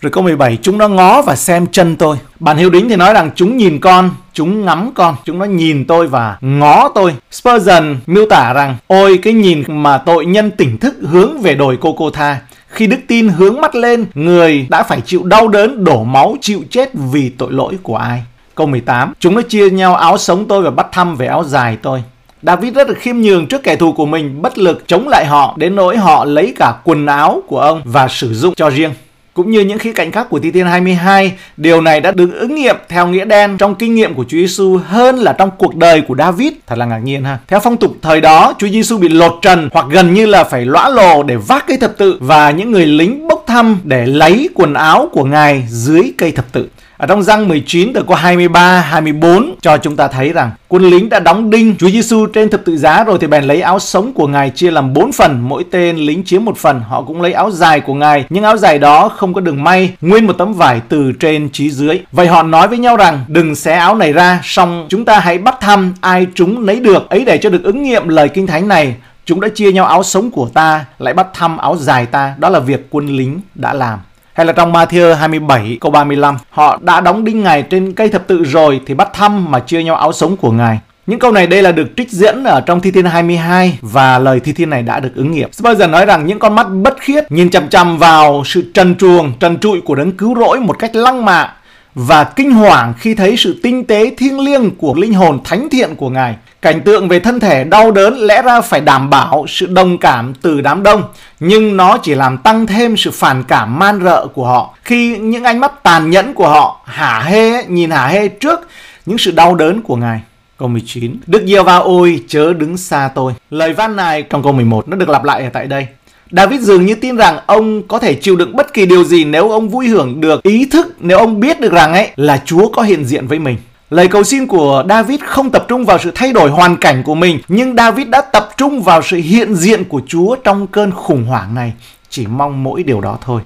Rồi 0.01 0.11
câu 0.11 0.23
17, 0.23 0.57
chúng 0.61 0.77
nó 0.77 0.87
ngó 0.87 1.21
và 1.21 1.35
xem 1.35 1.67
chân 1.67 1.95
tôi. 1.95 2.17
Bản 2.39 2.57
hiệu 2.57 2.69
đính 2.69 2.89
thì 2.89 2.95
nói 2.95 3.13
rằng 3.13 3.31
chúng 3.35 3.57
nhìn 3.57 3.79
con, 3.79 4.09
chúng 4.33 4.65
ngắm 4.65 4.91
con, 4.95 5.15
chúng 5.25 5.39
nó 5.39 5.45
nhìn 5.45 5.85
tôi 5.85 6.07
và 6.07 6.37
ngó 6.41 6.89
tôi. 6.89 7.15
Spurgeon 7.31 7.95
miêu 8.07 8.25
tả 8.29 8.53
rằng, 8.53 8.75
ôi 8.87 9.19
cái 9.23 9.33
nhìn 9.33 9.63
mà 9.67 9.97
tội 9.97 10.25
nhân 10.25 10.51
tỉnh 10.51 10.77
thức 10.77 10.95
hướng 11.01 11.41
về 11.41 11.55
đồi 11.55 11.77
cô 11.81 11.93
cô 11.93 12.09
tha. 12.09 12.39
Khi 12.67 12.87
đức 12.87 12.97
tin 13.07 13.29
hướng 13.29 13.61
mắt 13.61 13.75
lên, 13.75 14.05
người 14.13 14.67
đã 14.69 14.83
phải 14.83 15.01
chịu 15.01 15.23
đau 15.23 15.47
đớn, 15.47 15.83
đổ 15.83 16.03
máu, 16.03 16.35
chịu 16.41 16.63
chết 16.69 16.89
vì 16.93 17.29
tội 17.29 17.51
lỗi 17.51 17.77
của 17.83 17.95
ai. 17.95 18.23
Câu 18.55 18.67
18, 18.67 19.13
chúng 19.19 19.35
nó 19.35 19.41
chia 19.41 19.69
nhau 19.69 19.95
áo 19.95 20.17
sống 20.17 20.45
tôi 20.47 20.61
và 20.61 20.71
bắt 20.71 20.87
thăm 20.91 21.15
về 21.15 21.27
áo 21.27 21.43
dài 21.43 21.77
tôi. 21.81 22.03
David 22.41 22.73
rất 22.73 22.89
là 22.89 22.95
khiêm 22.99 23.17
nhường 23.17 23.47
trước 23.47 23.63
kẻ 23.63 23.75
thù 23.75 23.91
của 23.91 24.05
mình, 24.05 24.41
bất 24.41 24.57
lực 24.57 24.87
chống 24.87 25.07
lại 25.07 25.25
họ 25.25 25.55
đến 25.57 25.75
nỗi 25.75 25.97
họ 25.97 26.25
lấy 26.25 26.53
cả 26.55 26.73
quần 26.83 27.05
áo 27.05 27.41
của 27.47 27.59
ông 27.59 27.81
và 27.85 28.07
sử 28.07 28.33
dụng 28.33 28.55
cho 28.55 28.69
riêng. 28.69 28.91
Cũng 29.37 29.51
như 29.51 29.59
những 29.59 29.79
khía 29.79 29.93
cạnh 29.93 30.11
khác 30.11 30.27
của 30.29 30.39
Thi 30.39 30.51
Thiên 30.51 30.65
22, 30.65 31.33
điều 31.57 31.81
này 31.81 32.01
đã 32.01 32.11
được 32.11 32.29
ứng 32.39 32.55
nghiệm 32.55 32.75
theo 32.89 33.07
nghĩa 33.07 33.25
đen 33.25 33.57
trong 33.57 33.75
kinh 33.75 33.95
nghiệm 33.95 34.13
của 34.13 34.23
Chúa 34.23 34.37
Giêsu 34.37 34.79
hơn 34.87 35.15
là 35.15 35.33
trong 35.33 35.49
cuộc 35.57 35.75
đời 35.75 36.01
của 36.01 36.15
David. 36.17 36.53
Thật 36.67 36.77
là 36.77 36.85
ngạc 36.85 36.97
nhiên 36.97 37.23
ha. 37.23 37.39
Theo 37.47 37.59
phong 37.59 37.77
tục 37.77 37.91
thời 38.01 38.21
đó, 38.21 38.53
Chúa 38.57 38.67
Giêsu 38.67 38.97
bị 38.97 39.07
lột 39.07 39.33
trần 39.41 39.69
hoặc 39.73 39.85
gần 39.89 40.13
như 40.13 40.25
là 40.25 40.43
phải 40.43 40.65
lõa 40.65 40.89
lồ 40.89 41.23
để 41.23 41.35
vác 41.35 41.67
cây 41.67 41.77
thập 41.77 41.97
tự 41.97 42.17
và 42.19 42.51
những 42.51 42.71
người 42.71 42.85
lính 42.85 43.27
bốc 43.27 43.43
thăm 43.47 43.77
để 43.83 44.05
lấy 44.05 44.49
quần 44.55 44.73
áo 44.73 45.09
của 45.11 45.23
Ngài 45.23 45.65
dưới 45.69 46.13
cây 46.17 46.31
thập 46.31 46.51
tự. 46.51 46.69
Ở 46.97 47.07
trong 47.07 47.23
răng 47.23 47.47
19 47.47 47.93
từ 47.93 48.03
câu 48.07 48.15
23, 48.15 48.81
24 48.81 49.55
cho 49.61 49.77
chúng 49.77 49.95
ta 49.95 50.07
thấy 50.07 50.33
rằng 50.33 50.51
quân 50.67 50.83
lính 50.83 51.09
đã 51.09 51.19
đóng 51.19 51.49
đinh 51.49 51.75
Chúa 51.79 51.89
Giêsu 51.89 52.25
trên 52.25 52.49
thập 52.49 52.65
tự 52.65 52.77
giá 52.77 53.03
rồi 53.03 53.17
thì 53.21 53.27
bèn 53.27 53.43
lấy 53.43 53.61
áo 53.61 53.79
sống 53.79 54.13
của 54.13 54.27
Ngài 54.27 54.49
chia 54.49 54.71
làm 54.71 54.93
bốn 54.93 55.11
phần, 55.11 55.39
mỗi 55.41 55.65
tên 55.71 55.97
lính 55.97 56.23
chiếm 56.23 56.45
một 56.45 56.57
phần. 56.57 56.81
Họ 56.81 57.01
cũng 57.01 57.21
lấy 57.21 57.33
áo 57.33 57.51
dài 57.51 57.79
của 57.79 57.93
Ngài, 57.93 58.25
nhưng 58.29 58.43
áo 58.43 58.57
dài 58.57 58.79
đó 58.79 59.09
không 59.09 59.33
có 59.33 59.41
đường 59.41 59.63
may, 59.63 59.93
nguyên 60.01 60.27
một 60.27 60.33
tấm 60.33 60.53
vải 60.53 60.81
từ 60.89 61.11
trên 61.19 61.49
chí 61.53 61.71
dưới. 61.71 61.99
Vậy 62.11 62.27
họ 62.27 62.43
nói 62.43 62.67
với 62.67 62.77
nhau 62.77 62.97
rằng 62.97 63.25
đừng 63.27 63.55
xé 63.55 63.73
áo 63.73 63.95
này 63.95 64.13
ra, 64.13 64.41
xong 64.43 64.85
chúng 64.89 65.05
ta 65.05 65.19
hãy 65.19 65.37
bắt 65.37 65.55
thăm 65.61 65.93
ai 66.01 66.27
chúng 66.35 66.65
lấy 66.65 66.79
được, 66.79 67.09
ấy 67.09 67.25
để 67.25 67.37
cho 67.37 67.49
được 67.49 67.63
ứng 67.63 67.83
nghiệm 67.83 68.07
lời 68.07 68.29
kinh 68.29 68.47
thánh 68.47 68.67
này. 68.67 68.95
Chúng 69.25 69.39
đã 69.39 69.47
chia 69.55 69.71
nhau 69.71 69.85
áo 69.85 70.03
sống 70.03 70.31
của 70.31 70.49
ta, 70.53 70.85
lại 70.99 71.13
bắt 71.13 71.27
thăm 71.33 71.57
áo 71.57 71.77
dài 71.79 72.05
ta. 72.05 72.35
Đó 72.37 72.49
là 72.49 72.59
việc 72.59 72.87
quân 72.89 73.07
lính 73.07 73.41
đã 73.55 73.73
làm. 73.73 73.99
Hay 74.37 74.45
là 74.45 74.53
trong 74.53 74.73
Matthew 74.73 75.15
27 75.15 75.77
câu 75.81 75.91
35, 75.91 76.37
họ 76.49 76.79
đã 76.81 77.01
đóng 77.01 77.23
đinh 77.23 77.43
Ngài 77.43 77.61
trên 77.61 77.93
cây 77.93 78.09
thập 78.09 78.27
tự 78.27 78.43
rồi 78.43 78.81
thì 78.85 78.93
bắt 78.93 79.09
thăm 79.13 79.51
mà 79.51 79.59
chia 79.59 79.83
nhau 79.83 79.95
áo 79.95 80.13
sống 80.13 80.37
của 80.37 80.51
Ngài. 80.51 80.79
Những 81.07 81.19
câu 81.19 81.31
này 81.31 81.47
đây 81.47 81.61
là 81.61 81.71
được 81.71 81.87
trích 81.97 82.11
diễn 82.11 82.43
ở 82.43 82.61
trong 82.61 82.81
Thi 82.81 82.91
Thiên 82.91 83.05
22 83.05 83.79
và 83.81 84.19
lời 84.19 84.39
Thi 84.39 84.53
Thiên 84.53 84.69
này 84.69 84.83
đã 84.83 84.99
được 84.99 85.09
ứng 85.15 85.31
nghiệm. 85.31 85.53
Spurgeon 85.53 85.91
nói 85.91 86.05
rằng 86.05 86.25
những 86.25 86.39
con 86.39 86.55
mắt 86.55 86.67
bất 86.69 86.99
khiết 86.99 87.31
nhìn 87.31 87.49
chằm 87.49 87.69
chằm 87.69 87.97
vào 87.97 88.43
sự 88.45 88.71
trần 88.73 88.95
truồng, 88.95 89.33
trần 89.39 89.59
trụi 89.59 89.81
của 89.81 89.95
đấng 89.95 90.11
cứu 90.11 90.35
rỗi 90.39 90.59
một 90.59 90.79
cách 90.79 90.95
lăng 90.95 91.25
mạ 91.25 91.53
và 91.95 92.23
kinh 92.23 92.51
hoàng 92.51 92.93
khi 92.97 93.15
thấy 93.15 93.37
sự 93.37 93.59
tinh 93.63 93.85
tế 93.85 94.11
thiêng 94.17 94.39
liêng 94.39 94.75
của 94.75 94.93
linh 94.97 95.13
hồn 95.13 95.39
thánh 95.43 95.69
thiện 95.69 95.95
của 95.95 96.09
Ngài. 96.09 96.35
Cảnh 96.67 96.81
tượng 96.81 97.07
về 97.07 97.19
thân 97.19 97.39
thể 97.39 97.63
đau 97.63 97.91
đớn 97.91 98.17
lẽ 98.17 98.41
ra 98.41 98.61
phải 98.61 98.81
đảm 98.81 99.09
bảo 99.09 99.45
sự 99.47 99.65
đồng 99.65 99.97
cảm 99.97 100.33
từ 100.41 100.61
đám 100.61 100.83
đông, 100.83 101.03
nhưng 101.39 101.77
nó 101.77 101.97
chỉ 101.97 102.15
làm 102.15 102.37
tăng 102.37 102.67
thêm 102.67 102.97
sự 102.97 103.11
phản 103.11 103.43
cảm 103.43 103.79
man 103.79 104.03
rợ 104.03 104.27
của 104.27 104.45
họ. 104.45 104.75
Khi 104.83 105.17
những 105.17 105.43
ánh 105.43 105.59
mắt 105.59 105.83
tàn 105.83 106.09
nhẫn 106.09 106.33
của 106.33 106.47
họ 106.47 106.81
hả 106.85 107.19
hê, 107.19 107.63
nhìn 107.63 107.89
hả 107.89 108.07
hê 108.07 108.27
trước 108.27 108.59
những 109.05 109.17
sự 109.17 109.31
đau 109.31 109.55
đớn 109.55 109.81
của 109.81 109.95
Ngài. 109.95 110.21
Câu 110.57 110.67
19 110.67 111.15
Đức 111.27 111.43
giê 111.47 111.63
va 111.63 111.77
ôi 111.77 112.23
chớ 112.27 112.53
đứng 112.53 112.77
xa 112.77 113.09
tôi 113.15 113.33
Lời 113.49 113.73
văn 113.73 113.95
này 113.95 114.21
trong 114.21 114.43
câu 114.43 114.53
11 114.53 114.89
nó 114.89 114.97
được 114.97 115.09
lặp 115.09 115.23
lại 115.23 115.43
ở 115.43 115.49
tại 115.53 115.67
đây 115.67 115.87
David 116.31 116.61
dường 116.61 116.85
như 116.85 116.95
tin 116.95 117.15
rằng 117.15 117.39
ông 117.45 117.87
có 117.87 117.99
thể 117.99 118.13
chịu 118.13 118.35
đựng 118.35 118.55
bất 118.55 118.73
kỳ 118.73 118.85
điều 118.85 119.03
gì 119.03 119.25
nếu 119.25 119.49
ông 119.49 119.69
vui 119.69 119.87
hưởng 119.87 120.21
được 120.21 120.43
ý 120.43 120.65
thức, 120.65 120.95
nếu 120.99 121.17
ông 121.17 121.39
biết 121.39 121.59
được 121.59 121.71
rằng 121.71 121.93
ấy 121.93 122.09
là 122.15 122.41
Chúa 122.45 122.69
có 122.69 122.81
hiện 122.81 123.05
diện 123.05 123.27
với 123.27 123.39
mình. 123.39 123.57
Lời 123.89 124.07
cầu 124.07 124.23
xin 124.23 124.47
của 124.47 124.83
David 124.89 125.19
không 125.25 125.49
tập 125.49 125.65
trung 125.67 125.85
vào 125.85 125.97
sự 125.97 126.11
thay 126.15 126.33
đổi 126.33 126.49
hoàn 126.49 126.77
cảnh 126.77 127.03
của 127.03 127.15
mình, 127.15 127.39
nhưng 127.47 127.75
David 127.75 128.07
đã 128.07 128.21
tập 128.21 128.49
trung 128.57 128.81
vào 128.81 129.01
sự 129.01 129.17
hiện 129.17 129.55
diện 129.55 129.83
của 129.83 130.01
Chúa 130.07 130.35
trong 130.35 130.67
cơn 130.67 130.91
khủng 130.91 131.25
hoảng 131.25 131.55
này. 131.55 131.73
Chỉ 132.09 132.27
mong 132.27 132.63
mỗi 132.63 132.83
điều 132.83 133.01
đó 133.01 133.17
thôi. 133.21 133.41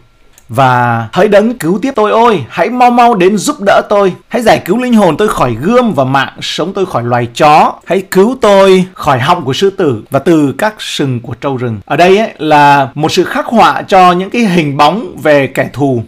Và 0.50 1.08
hãy 1.14 1.28
đấng 1.28 1.58
cứu 1.58 1.80
tiếp 1.82 1.92
tôi 1.96 2.12
ôi, 2.12 2.46
hãy 2.50 2.70
mau 2.70 2.92
mau 2.92 3.16
đến 3.16 3.38
giúp 3.38 3.56
đỡ 3.66 3.82
tôi. 3.90 4.14
Hãy 4.28 4.42
giải 4.42 4.62
cứu 4.66 4.78
linh 4.78 4.94
hồn 4.94 5.18
tôi 5.18 5.28
khỏi 5.28 5.56
gươm 5.62 5.94
và 5.94 6.04
mạng 6.04 6.34
sống 6.42 6.74
tôi 6.74 6.86
khỏi 6.86 7.04
loài 7.04 7.28
chó. 7.36 7.74
Hãy 7.86 8.04
cứu 8.12 8.38
tôi 8.42 8.86
khỏi 8.94 9.20
họng 9.20 9.46
của 9.46 9.54
sư 9.54 9.70
tử 9.70 10.04
và 10.10 10.20
từ 10.20 10.54
các 10.58 10.74
sừng 10.80 11.20
của 11.20 11.34
trâu 11.34 11.58
rừng. 11.58 11.80
Ở 11.86 11.98
đây 11.98 12.18
ấy, 12.18 12.30
là 12.38 12.90
một 12.96 13.12
sự 13.12 13.24
khắc 13.24 13.46
họa 13.46 13.82
cho 13.82 14.12
những 14.12 14.30
cái 14.30 14.42
hình 14.42 14.78
bóng 14.78 15.18
về 15.24 15.48
kẻ 15.48 15.70
thù 15.74 16.04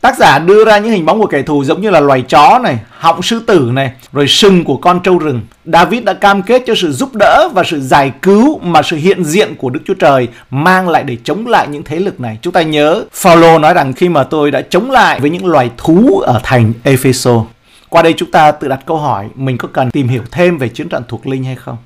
Tác 0.00 0.18
giả 0.18 0.38
đưa 0.38 0.64
ra 0.64 0.78
những 0.78 0.92
hình 0.92 1.06
bóng 1.06 1.20
của 1.20 1.26
kẻ 1.26 1.42
thù 1.42 1.64
giống 1.64 1.80
như 1.80 1.90
là 1.90 2.00
loài 2.00 2.22
chó 2.22 2.58
này, 2.62 2.78
họng 2.98 3.22
sư 3.22 3.42
tử 3.46 3.70
này, 3.72 3.92
rồi 4.12 4.28
sừng 4.28 4.64
của 4.64 4.76
con 4.76 5.00
trâu 5.02 5.18
rừng. 5.18 5.40
David 5.64 6.04
đã 6.04 6.14
cam 6.14 6.42
kết 6.42 6.62
cho 6.66 6.74
sự 6.76 6.92
giúp 6.92 7.14
đỡ 7.14 7.48
và 7.54 7.62
sự 7.66 7.80
giải 7.80 8.12
cứu 8.22 8.58
mà 8.58 8.82
sự 8.82 8.96
hiện 8.96 9.24
diện 9.24 9.54
của 9.54 9.70
Đức 9.70 9.80
Chúa 9.86 9.94
Trời 9.94 10.28
mang 10.50 10.88
lại 10.88 11.04
để 11.04 11.16
chống 11.24 11.46
lại 11.46 11.68
những 11.68 11.82
thế 11.84 11.98
lực 11.98 12.20
này. 12.20 12.38
Chúng 12.42 12.52
ta 12.52 12.62
nhớ 12.62 13.04
Phaolô 13.12 13.58
nói 13.58 13.74
rằng 13.74 13.92
khi 13.92 14.08
mà 14.08 14.24
tôi 14.24 14.50
đã 14.50 14.62
chống 14.70 14.90
lại 14.90 15.20
với 15.20 15.30
những 15.30 15.46
loài 15.46 15.70
thú 15.76 16.20
ở 16.20 16.40
thành 16.42 16.72
Epheso. 16.82 17.44
Qua 17.88 18.02
đây 18.02 18.14
chúng 18.16 18.30
ta 18.30 18.52
tự 18.52 18.68
đặt 18.68 18.80
câu 18.86 18.96
hỏi 18.96 19.28
mình 19.34 19.58
có 19.58 19.68
cần 19.72 19.90
tìm 19.90 20.08
hiểu 20.08 20.22
thêm 20.30 20.58
về 20.58 20.68
chiến 20.68 20.88
trận 20.88 21.02
thuộc 21.08 21.26
linh 21.26 21.44
hay 21.44 21.56
không? 21.56 21.76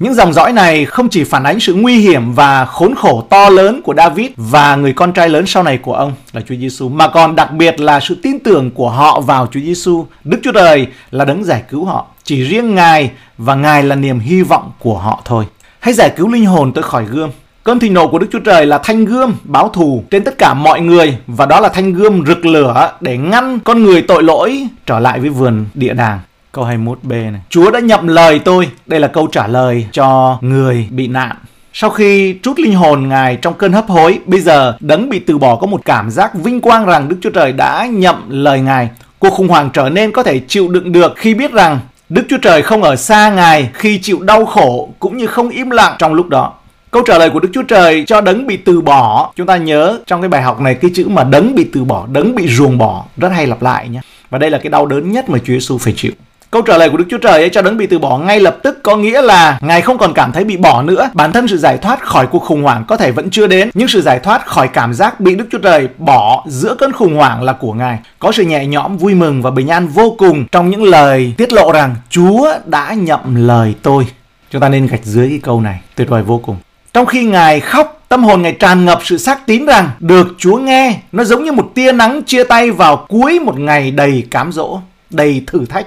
Những 0.00 0.14
dòng 0.14 0.32
dõi 0.32 0.52
này 0.52 0.84
không 0.84 1.08
chỉ 1.08 1.24
phản 1.24 1.44
ánh 1.44 1.60
sự 1.60 1.74
nguy 1.74 1.98
hiểm 1.98 2.34
và 2.34 2.64
khốn 2.64 2.94
khổ 2.94 3.26
to 3.30 3.48
lớn 3.48 3.80
của 3.84 3.94
David 3.96 4.30
và 4.36 4.76
người 4.76 4.92
con 4.92 5.12
trai 5.12 5.28
lớn 5.28 5.46
sau 5.46 5.62
này 5.62 5.78
của 5.78 5.94
ông 5.94 6.12
là 6.32 6.40
Chúa 6.40 6.54
Giêsu, 6.54 6.88
mà 6.88 7.08
còn 7.08 7.36
đặc 7.36 7.52
biệt 7.52 7.80
là 7.80 8.00
sự 8.00 8.16
tin 8.22 8.38
tưởng 8.38 8.70
của 8.70 8.90
họ 8.90 9.20
vào 9.20 9.46
Chúa 9.46 9.60
Giêsu. 9.60 10.06
Đức 10.24 10.38
Chúa 10.42 10.52
Trời 10.52 10.86
là 11.10 11.24
đấng 11.24 11.44
giải 11.44 11.62
cứu 11.70 11.84
họ. 11.84 12.06
Chỉ 12.24 12.42
riêng 12.42 12.74
Ngài 12.74 13.10
và 13.38 13.54
Ngài 13.54 13.82
là 13.82 13.96
niềm 13.96 14.20
hy 14.20 14.42
vọng 14.42 14.72
của 14.78 14.98
họ 14.98 15.22
thôi. 15.24 15.44
Hãy 15.80 15.94
giải 15.94 16.10
cứu 16.16 16.28
linh 16.28 16.46
hồn 16.46 16.72
tôi 16.72 16.82
khỏi 16.82 17.04
gươm. 17.04 17.30
Cơn 17.64 17.78
thịnh 17.78 17.94
nộ 17.94 18.08
của 18.08 18.18
Đức 18.18 18.26
Chúa 18.32 18.38
Trời 18.38 18.66
là 18.66 18.78
thanh 18.78 19.04
gươm 19.04 19.34
báo 19.42 19.68
thù 19.68 20.04
trên 20.10 20.24
tất 20.24 20.38
cả 20.38 20.54
mọi 20.54 20.80
người 20.80 21.16
và 21.26 21.46
đó 21.46 21.60
là 21.60 21.68
thanh 21.68 21.92
gươm 21.92 22.26
rực 22.26 22.46
lửa 22.46 22.92
để 23.00 23.16
ngăn 23.16 23.58
con 23.60 23.82
người 23.82 24.02
tội 24.02 24.22
lỗi 24.22 24.66
trở 24.86 24.98
lại 24.98 25.20
với 25.20 25.30
vườn 25.30 25.66
địa 25.74 25.94
đàng. 25.94 26.20
Câu 26.52 26.64
21b 26.64 27.32
này. 27.32 27.40
Chúa 27.48 27.70
đã 27.70 27.80
nhậm 27.80 28.06
lời 28.06 28.38
tôi. 28.38 28.68
Đây 28.86 29.00
là 29.00 29.08
câu 29.08 29.26
trả 29.26 29.46
lời 29.46 29.86
cho 29.92 30.38
người 30.40 30.88
bị 30.90 31.06
nạn. 31.06 31.36
Sau 31.72 31.90
khi 31.90 32.36
trút 32.42 32.60
linh 32.60 32.74
hồn 32.74 33.08
Ngài 33.08 33.36
trong 33.36 33.54
cơn 33.54 33.72
hấp 33.72 33.86
hối, 33.86 34.18
bây 34.26 34.40
giờ 34.40 34.76
đấng 34.80 35.08
bị 35.08 35.18
từ 35.18 35.38
bỏ 35.38 35.56
có 35.56 35.66
một 35.66 35.80
cảm 35.84 36.10
giác 36.10 36.34
vinh 36.34 36.60
quang 36.60 36.86
rằng 36.86 37.08
Đức 37.08 37.16
Chúa 37.22 37.30
Trời 37.30 37.52
đã 37.52 37.86
nhậm 37.86 38.24
lời 38.28 38.60
Ngài. 38.60 38.88
Cuộc 39.18 39.30
khủng 39.30 39.48
hoảng 39.48 39.70
trở 39.72 39.88
nên 39.88 40.12
có 40.12 40.22
thể 40.22 40.40
chịu 40.48 40.68
đựng 40.68 40.92
được 40.92 41.12
khi 41.16 41.34
biết 41.34 41.52
rằng 41.52 41.78
Đức 42.08 42.22
Chúa 42.28 42.38
Trời 42.38 42.62
không 42.62 42.82
ở 42.82 42.96
xa 42.96 43.30
Ngài 43.30 43.70
khi 43.74 43.98
chịu 43.98 44.18
đau 44.20 44.46
khổ 44.46 44.88
cũng 44.98 45.16
như 45.16 45.26
không 45.26 45.48
im 45.48 45.70
lặng 45.70 45.96
trong 45.98 46.14
lúc 46.14 46.28
đó. 46.28 46.52
Câu 46.90 47.02
trả 47.06 47.18
lời 47.18 47.30
của 47.30 47.40
Đức 47.40 47.48
Chúa 47.52 47.62
Trời 47.62 48.04
cho 48.06 48.20
đấng 48.20 48.46
bị 48.46 48.56
từ 48.56 48.80
bỏ, 48.80 49.32
chúng 49.36 49.46
ta 49.46 49.56
nhớ 49.56 49.98
trong 50.06 50.22
cái 50.22 50.28
bài 50.28 50.42
học 50.42 50.60
này 50.60 50.74
cái 50.74 50.90
chữ 50.94 51.08
mà 51.08 51.24
đấng 51.24 51.54
bị 51.54 51.66
từ 51.72 51.84
bỏ, 51.84 52.06
đấng 52.12 52.34
bị 52.34 52.48
ruồng 52.48 52.78
bỏ 52.78 53.04
rất 53.16 53.28
hay 53.28 53.46
lặp 53.46 53.62
lại 53.62 53.88
nhé. 53.88 54.00
Và 54.30 54.38
đây 54.38 54.50
là 54.50 54.58
cái 54.58 54.70
đau 54.70 54.86
đớn 54.86 55.12
nhất 55.12 55.28
mà 55.28 55.38
Chúa 55.38 55.52
Giêsu 55.52 55.78
phải 55.78 55.94
chịu. 55.96 56.12
Câu 56.50 56.62
trả 56.62 56.78
lời 56.78 56.90
của 56.90 56.96
Đức 56.96 57.04
Chúa 57.10 57.18
Trời 57.18 57.32
ấy 57.32 57.48
cho 57.48 57.62
đấng 57.62 57.76
bị 57.76 57.86
từ 57.86 57.98
bỏ 57.98 58.18
ngay 58.18 58.40
lập 58.40 58.56
tức 58.62 58.82
có 58.82 58.96
nghĩa 58.96 59.22
là 59.22 59.58
Ngài 59.60 59.80
không 59.80 59.98
còn 59.98 60.14
cảm 60.14 60.32
thấy 60.32 60.44
bị 60.44 60.56
bỏ 60.56 60.82
nữa. 60.82 61.10
Bản 61.14 61.32
thân 61.32 61.48
sự 61.48 61.58
giải 61.58 61.78
thoát 61.78 62.02
khỏi 62.02 62.26
cuộc 62.26 62.38
khủng 62.38 62.62
hoảng 62.62 62.84
có 62.88 62.96
thể 62.96 63.10
vẫn 63.10 63.30
chưa 63.30 63.46
đến, 63.46 63.70
nhưng 63.74 63.88
sự 63.88 64.00
giải 64.00 64.18
thoát 64.18 64.46
khỏi 64.46 64.68
cảm 64.68 64.94
giác 64.94 65.20
bị 65.20 65.34
Đức 65.34 65.44
Chúa 65.52 65.58
Trời 65.58 65.88
bỏ 65.98 66.44
giữa 66.48 66.74
cơn 66.74 66.92
khủng 66.92 67.16
hoảng 67.16 67.42
là 67.42 67.52
của 67.52 67.72
Ngài. 67.72 67.98
Có 68.18 68.32
sự 68.32 68.42
nhẹ 68.42 68.66
nhõm, 68.66 68.96
vui 68.96 69.14
mừng 69.14 69.42
và 69.42 69.50
bình 69.50 69.68
an 69.68 69.88
vô 69.88 70.14
cùng 70.18 70.46
trong 70.52 70.70
những 70.70 70.82
lời 70.82 71.34
tiết 71.36 71.52
lộ 71.52 71.72
rằng 71.72 71.96
Chúa 72.08 72.52
đã 72.66 72.94
nhậm 72.94 73.46
lời 73.46 73.74
tôi. 73.82 74.06
Chúng 74.50 74.60
ta 74.60 74.68
nên 74.68 74.86
gạch 74.86 75.04
dưới 75.04 75.28
cái 75.28 75.40
câu 75.42 75.60
này, 75.60 75.80
tuyệt 75.94 76.08
vời 76.08 76.22
vô 76.22 76.38
cùng. 76.38 76.56
Trong 76.92 77.06
khi 77.06 77.24
Ngài 77.24 77.60
khóc, 77.60 78.02
tâm 78.08 78.24
hồn 78.24 78.42
Ngài 78.42 78.52
tràn 78.52 78.84
ngập 78.84 79.00
sự 79.04 79.18
xác 79.18 79.46
tín 79.46 79.66
rằng 79.66 79.90
được 80.00 80.28
Chúa 80.38 80.56
nghe. 80.56 81.00
Nó 81.12 81.24
giống 81.24 81.44
như 81.44 81.52
một 81.52 81.70
tia 81.74 81.92
nắng 81.92 82.22
chia 82.22 82.44
tay 82.44 82.70
vào 82.70 83.06
cuối 83.08 83.38
một 83.38 83.58
ngày 83.58 83.90
đầy 83.90 84.26
cám 84.30 84.52
dỗ, 84.52 84.80
đầy 85.10 85.44
thử 85.46 85.66
thách. 85.66 85.86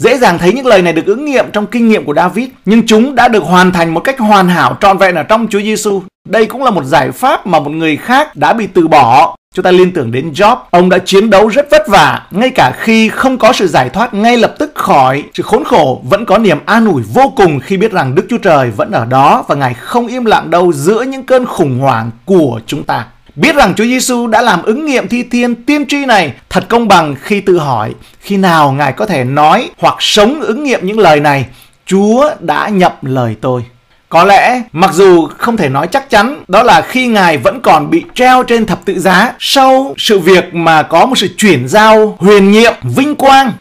Dễ 0.00 0.18
dàng 0.18 0.38
thấy 0.38 0.52
những 0.52 0.66
lời 0.66 0.82
này 0.82 0.92
được 0.92 1.06
ứng 1.06 1.24
nghiệm 1.24 1.50
trong 1.52 1.66
kinh 1.66 1.88
nghiệm 1.88 2.04
của 2.04 2.14
David, 2.14 2.48
nhưng 2.64 2.86
chúng 2.86 3.14
đã 3.14 3.28
được 3.28 3.42
hoàn 3.42 3.72
thành 3.72 3.94
một 3.94 4.00
cách 4.00 4.18
hoàn 4.18 4.48
hảo 4.48 4.76
trọn 4.80 4.98
vẹn 4.98 5.14
ở 5.14 5.22
trong 5.22 5.46
Chúa 5.50 5.60
Giêsu. 5.60 6.02
Đây 6.28 6.46
cũng 6.46 6.64
là 6.64 6.70
một 6.70 6.84
giải 6.84 7.10
pháp 7.10 7.46
mà 7.46 7.60
một 7.60 7.70
người 7.70 7.96
khác 7.96 8.36
đã 8.36 8.52
bị 8.52 8.66
từ 8.66 8.88
bỏ. 8.88 9.36
Chúng 9.54 9.62
ta 9.62 9.70
liên 9.70 9.92
tưởng 9.92 10.12
đến 10.12 10.32
Job, 10.32 10.56
ông 10.70 10.88
đã 10.88 10.98
chiến 10.98 11.30
đấu 11.30 11.48
rất 11.48 11.70
vất 11.70 11.88
vả, 11.88 12.26
ngay 12.30 12.50
cả 12.50 12.72
khi 12.78 13.08
không 13.08 13.38
có 13.38 13.52
sự 13.52 13.66
giải 13.66 13.88
thoát 13.88 14.14
ngay 14.14 14.36
lập 14.36 14.54
tức 14.58 14.72
khỏi 14.74 15.24
sự 15.34 15.42
khốn 15.42 15.64
khổ, 15.64 16.02
vẫn 16.04 16.24
có 16.24 16.38
niềm 16.38 16.58
an 16.66 16.86
ủi 16.86 17.02
vô 17.14 17.32
cùng 17.36 17.60
khi 17.60 17.76
biết 17.76 17.92
rằng 17.92 18.14
Đức 18.14 18.26
Chúa 18.30 18.38
Trời 18.38 18.70
vẫn 18.70 18.90
ở 18.90 19.04
đó 19.04 19.44
và 19.48 19.54
Ngài 19.54 19.74
không 19.74 20.06
im 20.06 20.24
lặng 20.24 20.50
đâu 20.50 20.72
giữa 20.72 21.02
những 21.02 21.22
cơn 21.22 21.46
khủng 21.46 21.78
hoảng 21.78 22.10
của 22.24 22.60
chúng 22.66 22.84
ta. 22.84 23.06
Biết 23.40 23.56
rằng 23.56 23.74
Chúa 23.76 23.84
Giêsu 23.84 24.26
đã 24.26 24.42
làm 24.42 24.62
ứng 24.62 24.86
nghiệm 24.86 25.08
thi 25.08 25.22
thiên 25.22 25.54
tiên 25.54 25.86
tri 25.86 26.06
này 26.06 26.32
thật 26.50 26.64
công 26.68 26.88
bằng 26.88 27.14
khi 27.20 27.40
tự 27.40 27.58
hỏi 27.58 27.94
khi 28.20 28.36
nào 28.36 28.72
Ngài 28.72 28.92
có 28.92 29.06
thể 29.06 29.24
nói 29.24 29.70
hoặc 29.78 29.94
sống 29.98 30.40
ứng 30.40 30.64
nghiệm 30.64 30.86
những 30.86 30.98
lời 30.98 31.20
này. 31.20 31.46
Chúa 31.86 32.30
đã 32.40 32.68
nhập 32.68 32.98
lời 33.02 33.36
tôi. 33.40 33.64
Có 34.08 34.24
lẽ, 34.24 34.62
mặc 34.72 34.90
dù 34.92 35.26
không 35.26 35.56
thể 35.56 35.68
nói 35.68 35.86
chắc 35.86 36.10
chắn, 36.10 36.42
đó 36.48 36.62
là 36.62 36.80
khi 36.80 37.06
Ngài 37.06 37.38
vẫn 37.38 37.60
còn 37.62 37.90
bị 37.90 38.04
treo 38.14 38.42
trên 38.42 38.66
thập 38.66 38.84
tự 38.84 38.98
giá 38.98 39.32
sau 39.38 39.94
sự 39.98 40.18
việc 40.18 40.54
mà 40.54 40.82
có 40.82 41.06
một 41.06 41.18
sự 41.18 41.28
chuyển 41.36 41.68
giao 41.68 42.16
huyền 42.18 42.50
nhiệm, 42.50 42.72
vinh 42.82 43.14
quang. 43.14 43.52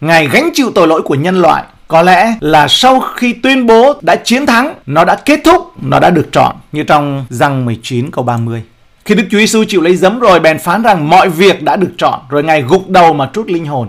Ngài 0.00 0.28
gánh 0.28 0.50
chịu 0.54 0.72
tội 0.74 0.88
lỗi 0.88 1.02
của 1.02 1.14
nhân 1.14 1.40
loại. 1.40 1.64
Có 1.88 2.02
lẽ 2.02 2.34
là 2.40 2.68
sau 2.68 3.00
khi 3.00 3.32
tuyên 3.32 3.66
bố 3.66 3.94
đã 4.00 4.16
chiến 4.16 4.46
thắng, 4.46 4.74
nó 4.86 5.04
đã 5.04 5.14
kết 5.14 5.40
thúc, 5.44 5.72
nó 5.82 6.00
đã 6.00 6.10
được 6.10 6.28
chọn 6.32 6.56
như 6.72 6.82
trong 6.82 7.24
răng 7.30 7.64
19 7.64 8.10
câu 8.10 8.24
30. 8.24 8.62
Khi 9.08 9.14
Đức 9.14 9.24
Chúa 9.30 9.38
Giêsu 9.38 9.64
chịu 9.68 9.80
lấy 9.80 9.96
giấm 9.96 10.18
rồi 10.18 10.40
bèn 10.40 10.58
phán 10.58 10.82
rằng 10.82 11.10
mọi 11.10 11.28
việc 11.28 11.62
đã 11.62 11.76
được 11.76 11.90
chọn, 11.98 12.20
rồi 12.28 12.44
Ngài 12.44 12.62
gục 12.62 12.88
đầu 12.88 13.12
mà 13.12 13.30
trút 13.34 13.50
linh 13.50 13.66
hồn. 13.66 13.88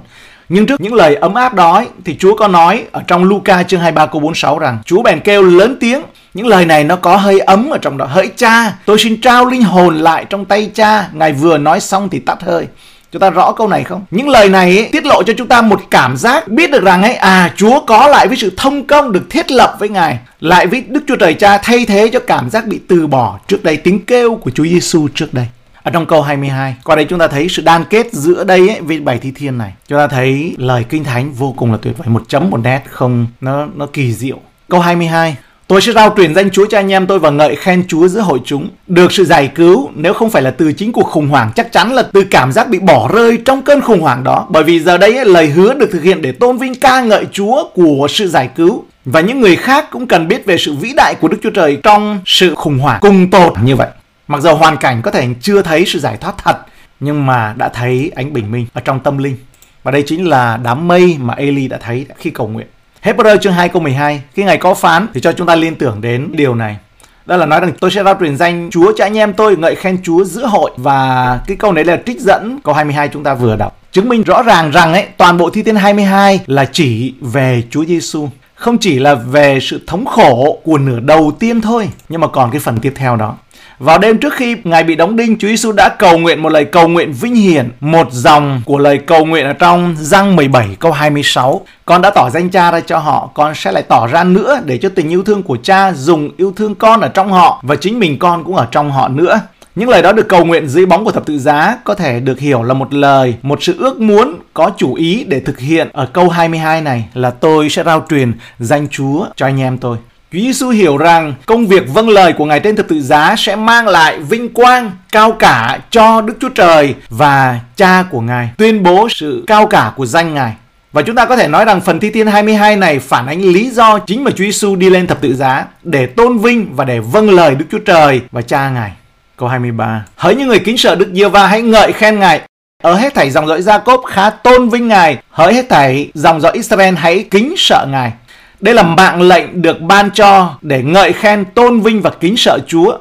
Nhưng 0.50 0.66
trước 0.66 0.82
những 0.82 0.94
lời 0.94 1.16
ấm 1.16 1.34
áp 1.34 1.54
đó 1.54 1.84
thì 2.06 2.16
Chúa 2.20 2.36
có 2.36 2.48
nói 2.48 2.84
ở 2.92 3.04
trong 3.08 3.24
Luca 3.24 3.64
chương 3.64 3.80
23 3.80 4.06
câu 4.06 4.22
46 4.22 4.60
rằng 4.60 4.78
Chúa 4.86 5.02
bèn 5.02 5.20
kêu 5.20 5.44
lớn 5.44 5.78
tiếng 5.80 6.02
những 6.34 6.48
lời 6.48 6.66
này 6.66 6.84
nó 6.84 6.96
có 6.96 7.18
hơi 7.18 7.40
ấm 7.40 7.70
ở 7.70 7.78
trong 7.78 7.98
đó. 7.98 8.06
Hỡi 8.06 8.32
cha, 8.36 8.74
tôi 8.86 9.00
xin 9.00 9.22
trao 9.22 9.46
linh 9.46 9.64
hồn 9.64 9.98
lại 9.98 10.26
trong 10.30 10.46
tay 10.46 10.72
cha. 10.74 11.10
Ngài 11.14 11.34
vừa 11.34 11.58
nói 11.58 11.80
xong 11.80 12.10
thì 12.10 12.20
tắt 12.20 12.44
hơi. 12.44 12.68
Chúng 13.12 13.20
ta 13.20 13.30
rõ 13.30 13.52
câu 13.52 13.68
này 13.68 13.84
không? 13.84 14.06
Những 14.12 14.30
lời 14.30 14.50
này 14.50 14.78
ấy, 14.78 14.90
tiết 14.92 15.06
lộ 15.06 15.24
cho 15.24 15.34
chúng 15.38 15.48
ta 15.48 15.62
một 15.62 15.82
cảm 15.92 16.18
giác 16.18 16.48
biết 16.48 16.72
được 16.72 16.84
rằng 16.84 17.04
ấy 17.04 17.16
à 17.16 17.54
Chúa 17.56 17.80
có 17.80 18.08
lại 18.08 18.28
với 18.28 18.38
sự 18.38 18.54
thông 18.58 18.88
công 18.88 19.12
được 19.12 19.30
thiết 19.30 19.52
lập 19.52 19.76
với 19.80 19.90
Ngài, 19.90 20.20
lại 20.40 20.68
với 20.68 20.84
Đức 20.88 21.04
Chúa 21.08 21.16
Trời 21.16 21.34
Cha 21.34 21.58
thay 21.58 21.86
thế 21.86 22.10
cho 22.14 22.20
cảm 22.28 22.50
giác 22.50 22.68
bị 22.68 22.80
từ 22.88 23.08
bỏ 23.08 23.40
trước 23.48 23.64
đây 23.64 23.78
tiếng 23.78 24.06
kêu 24.06 24.36
của 24.36 24.52
Chúa 24.52 24.66
Giêsu 24.66 25.08
trước 25.16 25.34
đây. 25.34 25.46
Ở 25.84 25.92
trong 25.92 26.06
câu 26.06 26.22
22, 26.22 26.76
qua 26.84 26.96
đây 26.96 27.06
chúng 27.06 27.20
ta 27.20 27.28
thấy 27.28 27.50
sự 27.50 27.62
đan 27.62 27.84
kết 27.90 28.14
giữa 28.14 28.44
đây 28.44 28.70
ấy, 28.70 28.82
với 28.82 29.00
bài 29.00 29.20
thi 29.22 29.32
thiên 29.32 29.58
này. 29.58 29.74
Chúng 29.88 29.98
ta 29.98 30.08
thấy 30.08 30.56
lời 30.58 30.86
kinh 30.90 31.04
thánh 31.04 31.34
vô 31.34 31.54
cùng 31.58 31.72
là 31.72 31.78
tuyệt 31.82 31.98
vời, 31.98 32.08
một 32.08 32.24
chấm 32.28 32.50
một 32.50 32.60
nét 32.64 32.82
không 32.90 33.28
nó 33.42 33.68
nó 33.76 33.86
kỳ 33.94 34.14
diệu. 34.14 34.40
Câu 34.70 34.80
22, 34.80 35.36
Tôi 35.70 35.82
sẽ 35.82 35.92
rao 35.94 36.14
truyền 36.18 36.36
danh 36.36 36.50
Chúa 36.52 36.66
cho 36.70 36.80
anh 36.80 36.92
em 36.92 37.08
tôi 37.08 37.20
và 37.20 37.30
ngợi 37.30 37.56
khen 37.56 37.84
Chúa 37.88 38.08
giữa 38.08 38.22
hội 38.22 38.40
chúng. 38.46 38.70
Được 38.88 39.12
sự 39.12 39.26
giải 39.26 39.52
cứu 39.56 39.90
nếu 39.96 40.14
không 40.14 40.30
phải 40.30 40.42
là 40.42 40.52
từ 40.52 40.74
chính 40.74 40.92
cuộc 40.92 41.04
khủng 41.04 41.28
hoảng, 41.28 41.52
chắc 41.56 41.72
chắn 41.72 41.94
là 41.94 42.04
từ 42.14 42.24
cảm 42.32 42.52
giác 42.52 42.70
bị 42.70 42.80
bỏ 42.80 43.10
rơi 43.14 43.38
trong 43.46 43.62
cơn 43.62 43.82
khủng 43.82 44.02
hoảng 44.02 44.24
đó. 44.24 44.48
Bởi 44.50 44.64
vì 44.64 44.80
giờ 44.80 44.98
đây 44.98 45.26
lời 45.26 45.48
hứa 45.48 45.74
được 45.74 45.90
thực 45.92 46.04
hiện 46.04 46.22
để 46.22 46.32
tôn 46.32 46.58
vinh 46.58 46.76
ca 46.76 47.02
ngợi 47.02 47.26
Chúa 47.32 47.70
của 47.74 48.08
sự 48.10 48.28
giải 48.28 48.50
cứu. 48.56 48.84
Và 49.06 49.22
những 49.22 49.42
người 49.42 49.56
khác 49.56 49.86
cũng 49.92 50.08
cần 50.08 50.28
biết 50.28 50.46
về 50.46 50.58
sự 50.58 50.74
vĩ 50.74 50.94
đại 50.96 51.16
của 51.16 51.28
Đức 51.28 51.38
Chúa 51.44 51.50
Trời 51.50 51.78
trong 51.84 52.20
sự 52.26 52.56
khủng 52.56 52.80
hoảng 52.80 53.00
cùng 53.02 53.30
tột 53.30 53.54
như 53.64 53.76
vậy. 53.76 53.90
Mặc 54.28 54.42
dù 54.42 54.56
hoàn 54.56 54.78
cảnh 54.78 55.02
có 55.02 55.12
thể 55.12 55.28
chưa 55.42 55.62
thấy 55.62 55.84
sự 55.88 56.00
giải 56.00 56.18
thoát 56.18 56.34
thật, 56.44 56.58
nhưng 57.00 57.26
mà 57.26 57.54
đã 57.58 57.70
thấy 57.70 58.12
ánh 58.16 58.34
bình 58.34 58.52
minh 58.52 58.66
ở 58.74 58.82
trong 58.82 59.00
tâm 59.00 59.18
linh. 59.18 59.36
Và 59.84 59.92
đây 59.92 60.04
chính 60.08 60.30
là 60.30 60.60
đám 60.64 60.88
mây 60.88 61.18
mà 61.20 61.34
Eli 61.34 61.68
đã 61.68 61.78
thấy 61.82 62.06
khi 62.18 62.30
cầu 62.30 62.48
nguyện. 62.48 62.68
Hebrew 63.02 63.38
chương 63.38 63.54
2 63.54 63.70
câu 63.70 63.82
12 63.82 64.22
Khi 64.34 64.44
Ngài 64.44 64.58
có 64.58 64.74
phán 64.74 65.08
thì 65.14 65.22
cho 65.22 65.32
chúng 65.32 65.48
ta 65.48 65.56
liên 65.56 65.76
tưởng 65.76 66.02
đến 66.02 66.30
điều 66.32 66.56
này. 66.56 66.78
Đó 67.26 67.38
là 67.38 67.46
nói 67.46 67.60
rằng 67.60 67.72
tôi 67.80 67.92
sẽ 67.92 68.04
ra 68.04 68.14
truyền 68.20 68.38
danh 68.38 68.70
Chúa 68.72 68.94
cho 68.98 69.06
anh 69.06 69.18
em 69.18 69.34
tôi, 69.34 69.58
ngợi 69.58 69.76
khen 69.76 69.98
Chúa 70.04 70.24
giữa 70.24 70.46
hội. 70.46 70.72
Và 70.78 71.40
cái 71.48 71.58
câu 71.58 71.72
này 71.72 71.84
là 71.84 72.02
trích 72.06 72.22
dẫn 72.22 72.60
câu 72.64 72.74
22 72.76 73.08
chúng 73.08 73.24
ta 73.24 73.34
vừa 73.34 73.56
đọc. 73.56 73.80
Chứng 73.92 74.10
minh 74.10 74.24
rõ 74.24 74.44
ràng 74.44 74.72
rằng 74.72 74.94
ấy, 74.94 75.06
toàn 75.18 75.38
bộ 75.38 75.50
thi 75.50 75.64
thiên 75.64 75.76
22 75.76 76.40
là 76.48 76.66
chỉ 76.66 77.14
về 77.22 77.64
Chúa 77.70 77.86
Giêsu 77.86 78.30
không 78.56 78.78
chỉ 78.78 79.00
là 79.00 79.16
về 79.16 79.60
sự 79.62 79.82
thống 79.88 80.06
khổ 80.06 80.60
của 80.64 80.78
nửa 80.78 81.00
đầu 81.00 81.32
tiên 81.40 81.62
thôi, 81.62 81.90
nhưng 82.10 82.22
mà 82.22 82.28
còn 82.28 82.52
cái 82.52 82.60
phần 82.60 82.80
tiếp 82.80 82.94
theo 82.96 83.16
đó 83.16 83.36
vào 83.80 83.98
đêm 83.98 84.18
trước 84.18 84.34
khi 84.34 84.56
Ngài 84.64 84.84
bị 84.84 84.96
đóng 84.96 85.16
đinh, 85.16 85.38
Chúa 85.38 85.48
Giêsu 85.48 85.72
đã 85.72 85.90
cầu 85.90 86.18
nguyện 86.18 86.42
một 86.42 86.50
lời 86.50 86.66
cầu 86.66 86.88
nguyện 86.88 87.14
vinh 87.14 87.36
hiển, 87.36 87.72
một 87.80 88.08
dòng 88.12 88.62
của 88.66 88.78
lời 88.78 88.98
cầu 88.98 89.26
nguyện 89.26 89.46
ở 89.46 89.54
trong 89.54 89.96
răng 90.00 90.36
17 90.36 90.68
câu 90.80 90.92
26. 90.92 91.62
Con 91.86 92.02
đã 92.02 92.10
tỏ 92.10 92.30
danh 92.30 92.50
cha 92.50 92.72
ra 92.72 92.80
cho 92.80 92.98
họ, 92.98 93.30
con 93.34 93.56
sẽ 93.56 93.72
lại 93.72 93.84
tỏ 93.84 94.08
ra 94.08 94.24
nữa 94.24 94.60
để 94.66 94.78
cho 94.78 94.90
tình 94.90 95.10
yêu 95.10 95.24
thương 95.24 95.44
của 95.44 95.58
cha 95.64 95.94
dùng 95.94 96.30
yêu 96.38 96.54
thương 96.56 96.76
con 96.76 97.02
ở 97.02 97.08
trong 97.08 97.32
họ 97.32 97.62
và 97.64 97.76
chính 97.76 98.00
mình 98.00 98.20
con 98.20 98.44
cũng 98.44 98.56
ở 98.56 98.68
trong 98.72 98.92
họ 98.92 99.08
nữa. 99.08 99.42
Những 99.76 99.90
lời 99.90 100.02
đó 100.02 100.12
được 100.12 100.28
cầu 100.28 100.46
nguyện 100.46 100.68
dưới 100.68 100.86
bóng 100.86 101.06
của 101.06 101.12
thập 101.12 101.26
tự 101.26 101.40
giá 101.40 101.78
có 101.84 101.96
thể 101.96 102.20
được 102.20 102.40
hiểu 102.40 102.64
là 102.64 102.74
một 102.74 102.94
lời, 102.94 103.36
một 103.42 103.64
sự 103.64 103.76
ước 103.80 104.02
muốn 104.02 104.36
có 104.54 104.72
chủ 104.78 104.94
ý 104.94 105.24
để 105.28 105.40
thực 105.40 105.60
hiện 105.60 105.90
ở 105.94 106.06
câu 106.06 106.30
22 106.30 106.82
này 106.82 107.06
là 107.14 107.30
tôi 107.30 107.70
sẽ 107.70 107.84
rao 107.84 108.06
truyền 108.10 108.34
danh 108.60 108.88
Chúa 108.88 109.26
cho 109.36 109.46
anh 109.46 109.62
em 109.62 109.78
tôi. 109.78 109.98
Chúa 110.32 110.40
Giêsu 110.40 110.70
hiểu 110.70 110.98
rằng 110.98 111.34
công 111.46 111.68
việc 111.68 111.84
vâng 111.88 112.10
lời 112.10 112.34
của 112.34 112.46
Ngài 112.46 112.60
trên 112.60 112.76
thập 112.76 112.88
tự 112.88 113.02
giá 113.02 113.36
sẽ 113.38 113.56
mang 113.56 113.88
lại 113.88 114.20
vinh 114.20 114.54
quang 114.54 114.92
cao 115.12 115.32
cả 115.32 115.80
cho 115.92 116.22
Đức 116.22 116.34
Chúa 116.40 116.50
Trời 116.50 116.96
và 117.10 117.60
Cha 117.76 118.04
của 118.10 118.22
Ngài, 118.22 118.50
tuyên 118.58 118.84
bố 118.84 119.08
sự 119.10 119.44
cao 119.48 119.68
cả 119.68 119.92
của 119.96 120.06
danh 120.06 120.34
Ngài. 120.34 120.54
Và 120.92 121.02
chúng 121.02 121.16
ta 121.16 121.26
có 121.26 121.36
thể 121.36 121.48
nói 121.48 121.66
rằng 121.66 121.82
phần 121.82 122.00
thi 122.00 122.10
thiên 122.10 122.28
22 122.28 122.76
này 122.76 123.00
phản 123.00 123.28
ánh 123.28 123.42
lý 123.42 123.70
do 123.70 124.00
chính 124.00 124.24
mà 124.24 124.32
Chúa 124.32 124.44
Giêsu 124.44 124.76
đi 124.76 124.90
lên 124.90 125.08
thập 125.08 125.22
tự 125.22 125.36
giá 125.36 125.66
để 125.84 126.06
tôn 126.06 126.38
vinh 126.38 126.76
và 126.76 126.86
để 126.86 127.00
vâng 127.00 127.30
lời 127.30 127.56
Đức 127.56 127.66
Chúa 127.72 127.80
Trời 127.80 128.22
và 128.32 128.42
Cha 128.42 128.70
Ngài. 128.70 128.92
Câu 129.38 129.50
23. 129.50 130.06
Hỡi 130.16 130.36
những 130.36 130.48
người 130.48 130.60
kính 130.60 130.78
sợ 130.78 130.96
Đức 130.96 131.10
Giê 131.14 131.30
va 131.30 131.48
hãy 131.48 131.62
ngợi 131.62 131.92
khen 131.92 132.20
Ngài. 132.20 132.42
Ở 132.84 132.96
hết 132.96 133.14
thảy 133.14 133.30
dòng 133.30 133.48
dõi 133.48 133.62
Gia-cốp 133.62 134.02
khá 134.06 134.30
tôn 134.30 134.70
vinh 134.70 134.88
Ngài. 134.88 135.18
Hỡi 135.32 135.54
hết 135.54 135.70
thảy 135.70 136.12
dòng 136.14 136.42
dõi 136.42 136.52
Israel 136.56 136.96
hãy 136.96 137.26
kính 137.32 137.54
sợ 137.58 137.88
Ngài. 137.92 138.12
Đây 138.62 138.74
là 138.74 138.84
mạng 138.84 139.22
lệnh 139.22 139.62
được 139.62 139.82
ban 139.82 140.12
cho 140.12 140.56
để 140.62 140.84
ngợi 140.84 141.14
khen 141.14 141.46
tôn 141.46 141.80
vinh 141.80 142.02
và 142.02 142.10
kính 142.10 142.38
sợ 142.38 142.60
Chúa. 142.68 142.98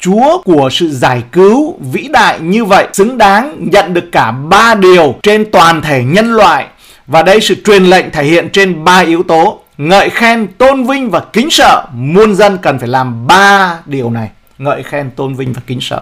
Chúa 0.00 0.42
của 0.42 0.68
sự 0.72 0.90
giải 0.90 1.22
cứu 1.32 1.78
vĩ 1.92 2.08
đại 2.08 2.40
như 2.40 2.64
vậy 2.64 2.88
xứng 2.92 3.18
đáng 3.18 3.56
nhận 3.58 3.94
được 3.94 4.04
cả 4.12 4.30
ba 4.30 4.74
điều 4.74 5.14
trên 5.22 5.50
toàn 5.50 5.82
thể 5.82 6.04
nhân 6.04 6.32
loại. 6.32 6.66
Và 7.06 7.22
đây 7.22 7.40
sự 7.40 7.54
truyền 7.64 7.84
lệnh 7.84 8.10
thể 8.10 8.24
hiện 8.24 8.48
trên 8.52 8.84
ba 8.84 8.98
yếu 8.98 9.22
tố. 9.22 9.60
Ngợi 9.78 10.10
khen, 10.10 10.46
tôn 10.58 10.84
vinh 10.84 11.10
và 11.10 11.20
kính 11.32 11.50
sợ. 11.50 11.84
Muôn 11.92 12.34
dân 12.34 12.58
cần 12.58 12.78
phải 12.78 12.88
làm 12.88 13.26
ba 13.26 13.78
điều 13.86 14.10
này. 14.10 14.30
Ngợi 14.58 14.82
khen, 14.82 15.10
tôn 15.10 15.34
vinh 15.34 15.52
và 15.52 15.60
kính 15.66 15.80
sợ. 15.80 16.00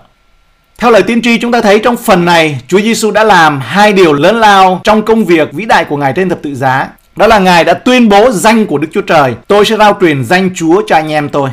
Theo 0.79 0.91
lời 0.91 1.03
tiên 1.03 1.23
tri 1.23 1.39
chúng 1.39 1.53
ta 1.53 1.61
thấy 1.61 1.79
trong 1.79 1.97
phần 1.97 2.25
này 2.25 2.61
Chúa 2.69 2.81
Giêsu 2.81 3.11
đã 3.11 3.25
làm 3.25 3.61
hai 3.61 3.93
điều 3.93 4.13
lớn 4.13 4.37
lao 4.41 4.81
trong 4.85 5.03
công 5.03 5.25
việc 5.25 5.53
vĩ 5.53 5.65
đại 5.65 5.85
của 5.85 5.97
Ngài 5.97 6.13
trên 6.13 6.29
thập 6.29 6.43
tự 6.43 6.55
giá. 6.55 6.89
Đó 7.17 7.27
là 7.27 7.39
Ngài 7.39 7.65
đã 7.65 7.75
tuyên 7.75 8.09
bố 8.09 8.31
danh 8.31 8.67
của 8.67 8.79
Đức 8.79 8.89
Chúa 8.93 9.01
Trời. 9.01 9.35
Tôi 9.47 9.65
sẽ 9.65 9.77
rao 9.77 9.99
truyền 10.01 10.25
danh 10.25 10.51
Chúa 10.55 10.83
cho 10.87 10.97
anh 10.97 11.13
em 11.13 11.29
tôi. 11.29 11.51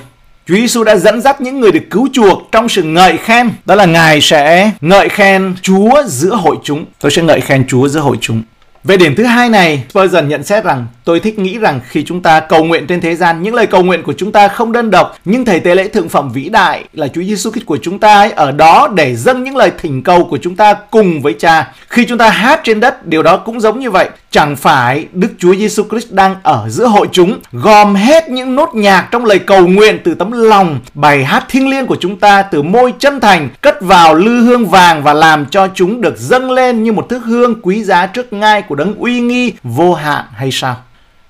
Chúa 0.47 0.55
Giêsu 0.55 0.83
đã 0.83 0.95
dẫn 0.95 1.21
dắt 1.21 1.41
những 1.41 1.59
người 1.59 1.71
được 1.71 1.83
cứu 1.91 2.07
chuộc 2.13 2.49
trong 2.51 2.69
sự 2.69 2.83
ngợi 2.83 3.17
khen. 3.17 3.49
Đó 3.65 3.75
là 3.75 3.85
Ngài 3.85 4.21
sẽ 4.21 4.71
ngợi 4.81 5.09
khen 5.09 5.55
Chúa 5.61 6.03
giữa 6.05 6.35
hội 6.35 6.55
chúng. 6.63 6.85
Tôi 6.99 7.11
sẽ 7.11 7.21
ngợi 7.21 7.41
khen 7.41 7.67
Chúa 7.67 7.87
giữa 7.87 7.99
hội 7.99 8.17
chúng. 8.21 8.41
Về 8.83 8.97
điểm 8.97 9.15
thứ 9.15 9.23
hai 9.23 9.49
này, 9.49 9.83
Spurgeon 9.89 10.27
nhận 10.29 10.43
xét 10.43 10.63
rằng 10.63 10.87
tôi 11.03 11.19
thích 11.19 11.39
nghĩ 11.39 11.57
rằng 11.57 11.79
khi 11.87 12.03
chúng 12.03 12.21
ta 12.21 12.39
cầu 12.39 12.63
nguyện 12.63 12.87
trên 12.87 13.01
thế 13.01 13.15
gian, 13.15 13.43
những 13.43 13.55
lời 13.55 13.67
cầu 13.67 13.83
nguyện 13.83 14.03
của 14.03 14.13
chúng 14.13 14.31
ta 14.31 14.47
không 14.47 14.71
đơn 14.71 14.91
độc, 14.91 15.17
nhưng 15.25 15.45
thầy 15.45 15.59
tế 15.59 15.75
lễ 15.75 15.87
thượng 15.87 16.09
phẩm 16.09 16.29
vĩ 16.29 16.49
đại 16.49 16.83
là 16.93 17.07
Chúa 17.07 17.21
Giêsu 17.21 17.51
Christ 17.51 17.65
của 17.65 17.77
chúng 17.81 17.99
ta 17.99 18.15
ấy, 18.15 18.31
ở 18.31 18.51
đó 18.51 18.89
để 18.95 19.15
dâng 19.15 19.43
những 19.43 19.55
lời 19.55 19.71
thỉnh 19.81 20.03
cầu 20.03 20.23
của 20.23 20.37
chúng 20.41 20.55
ta 20.55 20.73
cùng 20.73 21.21
với 21.21 21.35
Cha. 21.39 21.73
Khi 21.89 22.05
chúng 22.05 22.17
ta 22.17 22.29
hát 22.29 22.61
trên 22.63 22.79
đất, 22.79 23.05
điều 23.05 23.23
đó 23.23 23.37
cũng 23.37 23.59
giống 23.61 23.79
như 23.79 23.91
vậy. 23.91 24.09
Chẳng 24.31 24.55
phải 24.55 25.07
Đức 25.13 25.27
Chúa 25.37 25.55
Giêsu 25.55 25.83
Christ 25.89 26.11
đang 26.11 26.35
ở 26.43 26.69
giữa 26.69 26.87
hội 26.87 27.07
chúng, 27.11 27.39
gom 27.51 27.95
hết 27.95 28.29
những 28.29 28.55
nốt 28.55 28.75
nhạc 28.75 29.07
trong 29.11 29.25
lời 29.25 29.39
cầu 29.39 29.67
nguyện 29.67 29.99
từ 30.03 30.13
tấm 30.13 30.31
lòng, 30.31 30.79
bài 30.93 31.23
hát 31.23 31.45
thiêng 31.49 31.69
liêng 31.69 31.85
của 31.85 31.97
chúng 31.99 32.19
ta 32.19 32.41
từ 32.41 32.61
môi 32.61 32.93
chân 32.99 33.19
thành, 33.19 33.49
cất 33.61 33.81
vào 33.81 34.15
lư 34.15 34.41
hương 34.41 34.65
vàng 34.65 35.03
và 35.03 35.13
làm 35.13 35.45
cho 35.45 35.67
chúng 35.75 36.01
được 36.01 36.17
dâng 36.17 36.51
lên 36.51 36.83
như 36.83 36.91
một 36.91 37.09
thức 37.09 37.21
hương 37.25 37.61
quý 37.61 37.83
giá 37.83 38.05
trước 38.05 38.33
ngai 38.33 38.61
của 38.61 38.75
đấng 38.75 38.95
uy 38.95 39.19
nghi 39.19 39.53
vô 39.63 39.93
hạn 39.93 40.25
hay 40.33 40.49
sao? 40.51 40.75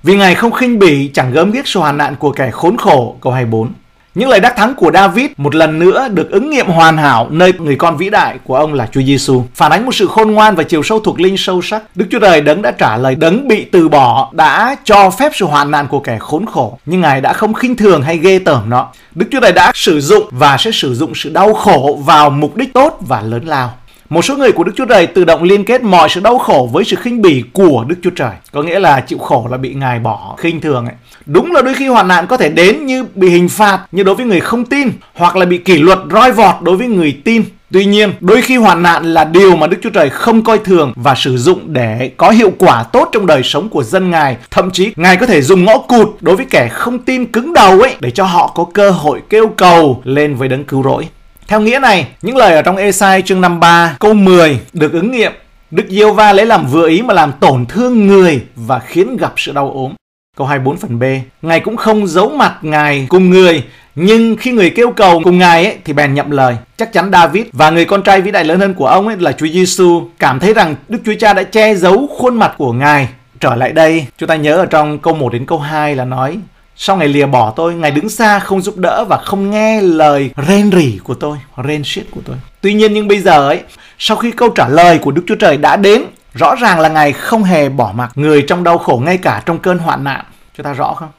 Vì 0.04 0.16
Ngài 0.16 0.36
không 0.36 0.52
khinh 0.52 0.80
bỉ 0.80 1.10
chẳng 1.14 1.32
gớm 1.32 1.52
ghiếc 1.52 1.68
sự 1.68 1.80
hoàn 1.80 1.98
nạn 1.98 2.16
của 2.16 2.32
kẻ 2.32 2.52
khốn 2.52 2.78
khổ, 2.78 3.18
câu 3.22 3.34
24. 3.34 3.72
Những 4.16 4.30
lời 4.30 4.40
đắc 4.40 4.54
thắng 4.58 4.76
của 4.76 4.92
David 4.94 5.32
một 5.38 5.56
lần 5.56 5.80
nữa 5.80 6.08
được 6.12 6.32
ứng 6.32 6.50
nghiệm 6.50 6.68
hoàn 6.68 6.98
hảo 6.98 7.28
nơi 7.30 7.54
người 7.54 7.76
con 7.76 7.98
vĩ 7.98 8.10
đại 8.10 8.38
của 8.44 8.56
ông 8.56 8.74
là 8.74 8.88
Chúa 8.92 9.02
Giêsu, 9.02 9.44
phản 9.56 9.72
ánh 9.72 9.86
một 9.86 9.96
sự 9.96 10.08
khôn 10.08 10.32
ngoan 10.32 10.56
và 10.56 10.64
chiều 10.64 10.84
sâu 10.84 11.00
thuộc 11.00 11.20
linh 11.20 11.38
sâu 11.38 11.62
sắc. 11.62 11.84
Đức 11.96 12.06
Chúa 12.12 12.20
Trời 12.20 12.42
đấng 12.42 12.62
đã 12.62 12.72
trả 12.72 12.98
lời 12.98 13.16
đấng 13.16 13.48
bị 13.48 13.66
từ 13.66 13.90
bỏ 13.90 14.30
đã 14.34 14.76
cho 14.84 15.10
phép 15.10 15.32
sự 15.36 15.46
hoàn 15.46 15.72
nạn 15.72 15.88
của 15.88 16.00
kẻ 16.00 16.18
khốn 16.20 16.46
khổ, 16.46 16.80
nhưng 16.86 17.02
Ngài 17.02 17.22
đã 17.22 17.34
không 17.34 17.54
khinh 17.54 17.76
thường 17.76 18.02
hay 18.02 18.18
ghê 18.18 18.40
tởm 18.40 18.70
nó. 18.70 18.88
Đức 19.16 19.26
Chúa 19.32 19.40
Trời 19.40 19.52
đã 19.52 19.72
sử 19.76 20.02
dụng 20.02 20.24
và 20.32 20.58
sẽ 20.58 20.72
sử 20.72 20.96
dụng 20.96 21.16
sự 21.16 21.30
đau 21.30 21.54
khổ 21.54 22.00
vào 22.06 22.30
mục 22.30 22.56
đích 22.56 22.74
tốt 22.74 22.98
và 23.08 23.22
lớn 23.22 23.46
lao. 23.46 23.74
Một 24.12 24.26
số 24.26 24.38
người 24.38 24.52
của 24.52 24.64
Đức 24.64 24.72
Chúa 24.76 24.86
Trời 24.86 25.08
tự 25.08 25.26
động 25.26 25.44
liên 25.44 25.66
kết 25.66 25.84
mọi 25.84 26.10
sự 26.10 26.22
đau 26.22 26.38
khổ 26.38 26.70
với 26.74 26.84
sự 26.84 26.96
khinh 26.96 27.22
bỉ 27.22 27.44
của 27.54 27.86
Đức 27.88 27.96
Chúa 28.04 28.10
Trời. 28.10 28.32
Có 28.52 28.64
nghĩa 28.64 28.80
là 28.80 29.00
chịu 29.00 29.18
khổ 29.18 29.48
là 29.52 29.58
bị 29.58 29.74
Ngài 29.74 30.00
bỏ 30.00 30.36
khinh 30.38 30.62
thường 30.62 30.86
ấy. 30.86 30.96
Đúng 31.26 31.52
là 31.52 31.62
đôi 31.62 31.74
khi 31.74 31.88
hoạn 31.88 32.08
nạn 32.08 32.28
có 32.28 32.38
thể 32.38 32.50
đến 32.50 32.86
như 32.86 33.06
bị 33.16 33.30
hình 33.30 33.50
phạt 33.50 33.80
như 33.92 34.04
đối 34.04 34.16
với 34.16 34.26
người 34.26 34.40
không 34.40 34.66
tin 34.66 34.90
hoặc 35.14 35.36
là 35.36 35.46
bị 35.46 35.58
kỷ 35.58 35.78
luật 35.78 36.00
roi 36.12 36.32
vọt 36.32 36.56
đối 36.62 36.78
với 36.78 36.88
người 36.88 37.18
tin. 37.24 37.44
Tuy 37.72 37.86
nhiên, 37.86 38.14
đôi 38.20 38.42
khi 38.42 38.58
hoạn 38.58 38.84
nạn 38.84 39.14
là 39.14 39.24
điều 39.24 39.56
mà 39.56 39.68
Đức 39.68 39.78
Chúa 39.84 39.90
Trời 39.90 40.10
không 40.10 40.44
coi 40.44 40.58
thường 40.58 40.94
và 40.96 41.16
sử 41.16 41.38
dụng 41.38 41.74
để 41.74 42.12
có 42.18 42.30
hiệu 42.30 42.52
quả 42.58 42.84
tốt 42.84 43.10
trong 43.12 43.26
đời 43.26 43.42
sống 43.44 43.70
của 43.70 43.84
dân 43.84 44.12
Ngài. 44.12 44.38
Thậm 44.52 44.72
chí, 44.72 44.94
Ngài 44.96 45.18
có 45.18 45.26
thể 45.26 45.42
dùng 45.42 45.66
ngõ 45.66 45.78
cụt 45.78 46.08
đối 46.22 46.36
với 46.36 46.46
kẻ 46.50 46.68
không 46.68 47.00
tin 47.00 47.26
cứng 47.26 47.54
đầu 47.54 47.82
ấy 47.82 47.96
để 48.00 48.12
cho 48.12 48.24
họ 48.24 48.48
có 48.48 48.66
cơ 48.74 48.92
hội 48.92 49.22
kêu 49.30 49.48
cầu 49.48 50.02
lên 50.04 50.36
với 50.36 50.48
đấng 50.48 50.64
cứu 50.64 50.84
rỗi. 50.84 51.08
Theo 51.52 51.62
nghĩa 51.62 51.80
này, 51.80 52.08
những 52.22 52.38
lời 52.38 52.56
ở 52.56 52.62
trong 52.62 52.78
Esai 52.78 53.22
chương 53.22 53.42
53 53.42 53.96
câu 54.00 54.14
10 54.14 54.60
được 54.74 54.94
ứng 54.94 55.12
nghiệm. 55.12 55.32
Đức 55.72 55.84
Diêu 55.90 56.14
Va 56.14 56.34
lấy 56.34 56.46
làm 56.46 56.66
vừa 56.66 56.88
ý 56.88 57.02
mà 57.02 57.14
làm 57.14 57.32
tổn 57.40 57.66
thương 57.66 58.08
người 58.08 58.44
và 58.56 58.80
khiến 58.80 59.18
gặp 59.18 59.34
sự 59.38 59.52
đau 59.52 59.72
ốm. 59.72 59.94
Câu 60.38 60.48
24 60.48 60.78
phần 60.78 61.00
B. 61.00 61.04
Ngài 61.42 61.60
cũng 61.60 61.78
không 61.78 62.08
giấu 62.08 62.30
mặt 62.30 62.58
Ngài 62.62 63.06
cùng 63.10 63.30
người, 63.30 63.64
nhưng 63.96 64.36
khi 64.38 64.52
người 64.52 64.70
kêu 64.70 64.92
cầu 64.92 65.22
cùng 65.24 65.38
Ngài 65.38 65.66
ấy, 65.66 65.78
thì 65.86 65.94
bèn 65.94 66.14
nhậm 66.14 66.32
lời. 66.32 66.56
Chắc 66.78 66.94
chắn 66.94 67.12
David 67.12 67.46
và 67.54 67.70
người 67.70 67.86
con 67.86 68.04
trai 68.04 68.22
vĩ 68.22 68.32
đại 68.32 68.44
lớn 68.44 68.60
hơn 68.60 68.74
của 68.74 68.88
ông 68.88 69.08
ấy 69.08 69.18
là 69.20 69.32
Chúa 69.32 69.48
Giêsu 69.48 70.10
cảm 70.20 70.40
thấy 70.40 70.54
rằng 70.54 70.76
Đức 70.88 71.00
Chúa 71.06 71.16
Cha 71.20 71.34
đã 71.34 71.44
che 71.44 71.76
giấu 71.76 72.10
khuôn 72.18 72.40
mặt 72.40 72.54
của 72.58 72.74
Ngài. 72.74 73.08
Trở 73.40 73.56
lại 73.56 73.72
đây, 73.72 74.06
chúng 74.18 74.30
ta 74.30 74.36
nhớ 74.36 74.56
ở 74.56 74.66
trong 74.66 75.00
câu 75.00 75.14
1 75.14 75.34
đến 75.34 75.46
câu 75.46 75.60
2 75.60 75.96
là 75.96 76.06
nói 76.06 76.38
sau 76.76 76.98
ngày 76.98 77.08
lìa 77.08 77.26
bỏ 77.26 77.54
tôi, 77.56 77.74
Ngài 77.74 77.92
đứng 77.92 78.10
xa 78.10 78.40
không 78.40 78.62
giúp 78.62 78.78
đỡ 78.78 79.06
và 79.10 79.18
không 79.18 79.52
nghe 79.52 79.82
lời 79.82 80.32
rên 80.48 80.72
rỉ 80.72 81.00
của 81.04 81.14
tôi, 81.14 81.38
rên 81.64 81.84
shit 81.84 82.12
của 82.12 82.22
tôi. 82.26 82.36
Tuy 82.62 82.74
nhiên 82.74 82.94
nhưng 82.94 83.08
bây 83.08 83.20
giờ 83.20 83.48
ấy, 83.48 83.62
sau 84.00 84.18
khi 84.18 84.32
câu 84.32 84.50
trả 84.50 84.68
lời 84.68 84.98
của 84.98 85.12
Đức 85.12 85.24
Chúa 85.28 85.36
Trời 85.36 85.58
đã 85.58 85.76
đến, 85.76 86.04
rõ 86.34 86.56
ràng 86.56 86.80
là 86.80 86.90
Ngài 86.90 87.14
không 87.14 87.44
hề 87.44 87.70
bỏ 87.70 87.92
mặc 87.96 88.12
người 88.16 88.42
trong 88.42 88.64
đau 88.64 88.78
khổ 88.78 89.02
ngay 89.06 89.18
cả 89.18 89.44
trong 89.46 89.60
cơn 89.60 89.78
hoạn 89.78 90.04
nạn. 90.04 90.26
Chúng 90.58 90.64
ta 90.64 90.74
rõ 90.74 90.94
không? 90.94 91.10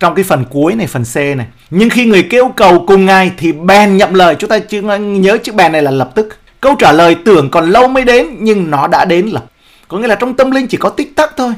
Trong 0.00 0.14
cái 0.14 0.24
phần 0.24 0.44
cuối 0.50 0.74
này, 0.74 0.86
phần 0.86 1.04
C 1.14 1.16
này. 1.16 1.46
Nhưng 1.70 1.90
khi 1.90 2.04
người 2.04 2.26
kêu 2.30 2.48
cầu 2.56 2.84
cùng 2.86 3.04
Ngài 3.04 3.30
thì 3.36 3.52
bèn 3.52 3.96
nhậm 3.96 4.14
lời. 4.14 4.34
Chúng 4.34 4.50
ta 4.50 4.58
chứ 4.58 4.82
nhớ 4.98 5.38
chữ 5.38 5.52
bèn 5.52 5.72
này 5.72 5.82
là 5.82 5.90
lập 5.90 6.10
tức. 6.14 6.38
Câu 6.60 6.74
trả 6.78 6.92
lời 6.92 7.16
tưởng 7.24 7.50
còn 7.50 7.70
lâu 7.70 7.88
mới 7.88 8.04
đến 8.04 8.26
nhưng 8.38 8.70
nó 8.70 8.86
đã 8.86 9.04
đến 9.04 9.26
lập. 9.26 9.44
Có 9.88 9.98
nghĩa 9.98 10.06
là 10.06 10.14
trong 10.14 10.34
tâm 10.34 10.50
linh 10.50 10.66
chỉ 10.66 10.76
có 10.76 10.88
tích 10.88 11.16
tắc 11.16 11.36
thôi. 11.36 11.52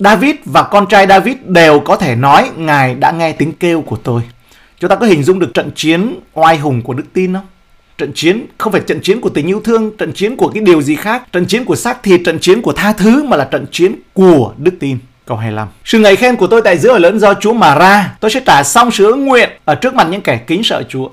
David 0.00 0.36
và 0.44 0.62
con 0.62 0.86
trai 0.86 1.06
David 1.06 1.36
đều 1.44 1.80
có 1.80 1.96
thể 1.96 2.14
nói 2.14 2.50
Ngài 2.56 2.94
đã 2.94 3.10
nghe 3.10 3.32
tiếng 3.32 3.52
kêu 3.52 3.82
của 3.82 3.96
tôi. 3.96 4.22
Chúng 4.78 4.90
ta 4.90 4.96
có 4.96 5.06
hình 5.06 5.22
dung 5.22 5.38
được 5.38 5.54
trận 5.54 5.70
chiến 5.74 6.20
oai 6.34 6.56
hùng 6.56 6.82
của 6.82 6.94
đức 6.94 7.04
tin 7.12 7.34
không? 7.34 7.46
Trận 7.98 8.12
chiến 8.14 8.46
không 8.58 8.72
phải 8.72 8.80
trận 8.80 9.00
chiến 9.02 9.20
của 9.20 9.28
tình 9.28 9.46
yêu 9.46 9.60
thương, 9.64 9.96
trận 9.96 10.12
chiến 10.12 10.36
của 10.36 10.48
cái 10.48 10.62
điều 10.62 10.82
gì 10.82 10.96
khác, 10.96 11.32
trận 11.32 11.46
chiến 11.46 11.64
của 11.64 11.76
xác 11.76 12.02
thịt, 12.02 12.20
trận 12.24 12.38
chiến 12.38 12.62
của 12.62 12.72
tha 12.72 12.92
thứ 12.92 13.22
mà 13.22 13.36
là 13.36 13.44
trận 13.44 13.66
chiến 13.72 13.94
của 14.12 14.52
đức 14.56 14.74
tin. 14.80 14.98
Câu 15.26 15.36
25. 15.36 15.68
Sự 15.84 15.98
ngợi 15.98 16.16
khen 16.16 16.36
của 16.36 16.46
tôi 16.46 16.62
tại 16.62 16.78
giữa 16.78 16.90
ở 16.90 16.98
lớn 16.98 17.18
do 17.18 17.34
Chúa 17.34 17.52
mà 17.52 17.74
ra, 17.74 18.16
tôi 18.20 18.30
sẽ 18.30 18.40
trả 18.46 18.62
xong 18.62 18.90
sự 18.90 19.04
ứng 19.04 19.26
nguyện 19.26 19.50
ở 19.64 19.74
trước 19.74 19.94
mặt 19.94 20.06
những 20.10 20.20
kẻ 20.20 20.40
kính 20.46 20.62
sợ 20.64 20.82
Chúa. 20.88 21.08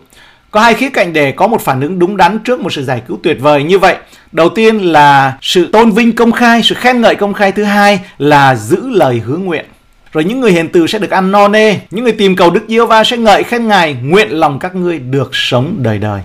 Có 0.51 0.59
hai 0.61 0.73
khía 0.73 0.89
cạnh 0.89 1.13
để 1.13 1.31
có 1.31 1.47
một 1.47 1.61
phản 1.61 1.81
ứng 1.81 1.99
đúng 1.99 2.17
đắn 2.17 2.39
trước 2.39 2.59
một 2.59 2.73
sự 2.73 2.83
giải 2.83 3.01
cứu 3.07 3.19
tuyệt 3.23 3.37
vời 3.39 3.63
như 3.63 3.79
vậy. 3.79 3.95
Đầu 4.31 4.49
tiên 4.49 4.77
là 4.77 5.37
sự 5.41 5.69
tôn 5.71 5.91
vinh 5.91 6.15
công 6.15 6.31
khai, 6.31 6.61
sự 6.63 6.75
khen 6.75 7.01
ngợi 7.01 7.15
công 7.15 7.33
khai. 7.33 7.51
Thứ 7.51 7.63
hai 7.63 7.99
là 8.17 8.55
giữ 8.55 8.89
lời 8.89 9.21
hứa 9.25 9.37
nguyện. 9.37 9.65
Rồi 10.11 10.23
những 10.23 10.39
người 10.39 10.51
hiền 10.51 10.69
từ 10.69 10.87
sẽ 10.87 10.99
được 10.99 11.11
ăn 11.11 11.31
no 11.31 11.47
nê, 11.47 11.75
những 11.91 12.03
người 12.03 12.13
tìm 12.13 12.35
cầu 12.35 12.51
Đức 12.51 12.61
Giêsu 12.67 12.85
va 12.85 13.03
sẽ 13.03 13.17
ngợi 13.17 13.43
khen 13.43 13.67
Ngài, 13.67 13.93
nguyện 14.03 14.29
lòng 14.29 14.59
các 14.59 14.75
ngươi 14.75 14.99
được 14.99 15.29
sống 15.33 15.75
đời 15.77 15.97
đời. 15.97 16.21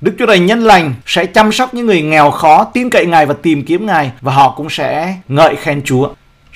Đức 0.00 0.12
Chúa 0.18 0.26
Trời 0.26 0.38
nhân 0.38 0.60
lành 0.60 0.94
sẽ 1.06 1.26
chăm 1.26 1.52
sóc 1.52 1.74
những 1.74 1.86
người 1.86 2.02
nghèo 2.02 2.30
khó, 2.30 2.64
tin 2.64 2.90
cậy 2.90 3.06
Ngài 3.06 3.26
và 3.26 3.34
tìm 3.42 3.62
kiếm 3.64 3.86
Ngài 3.86 4.10
và 4.20 4.32
họ 4.32 4.54
cũng 4.56 4.70
sẽ 4.70 5.14
ngợi 5.28 5.56
khen 5.56 5.82
Chúa. 5.84 6.08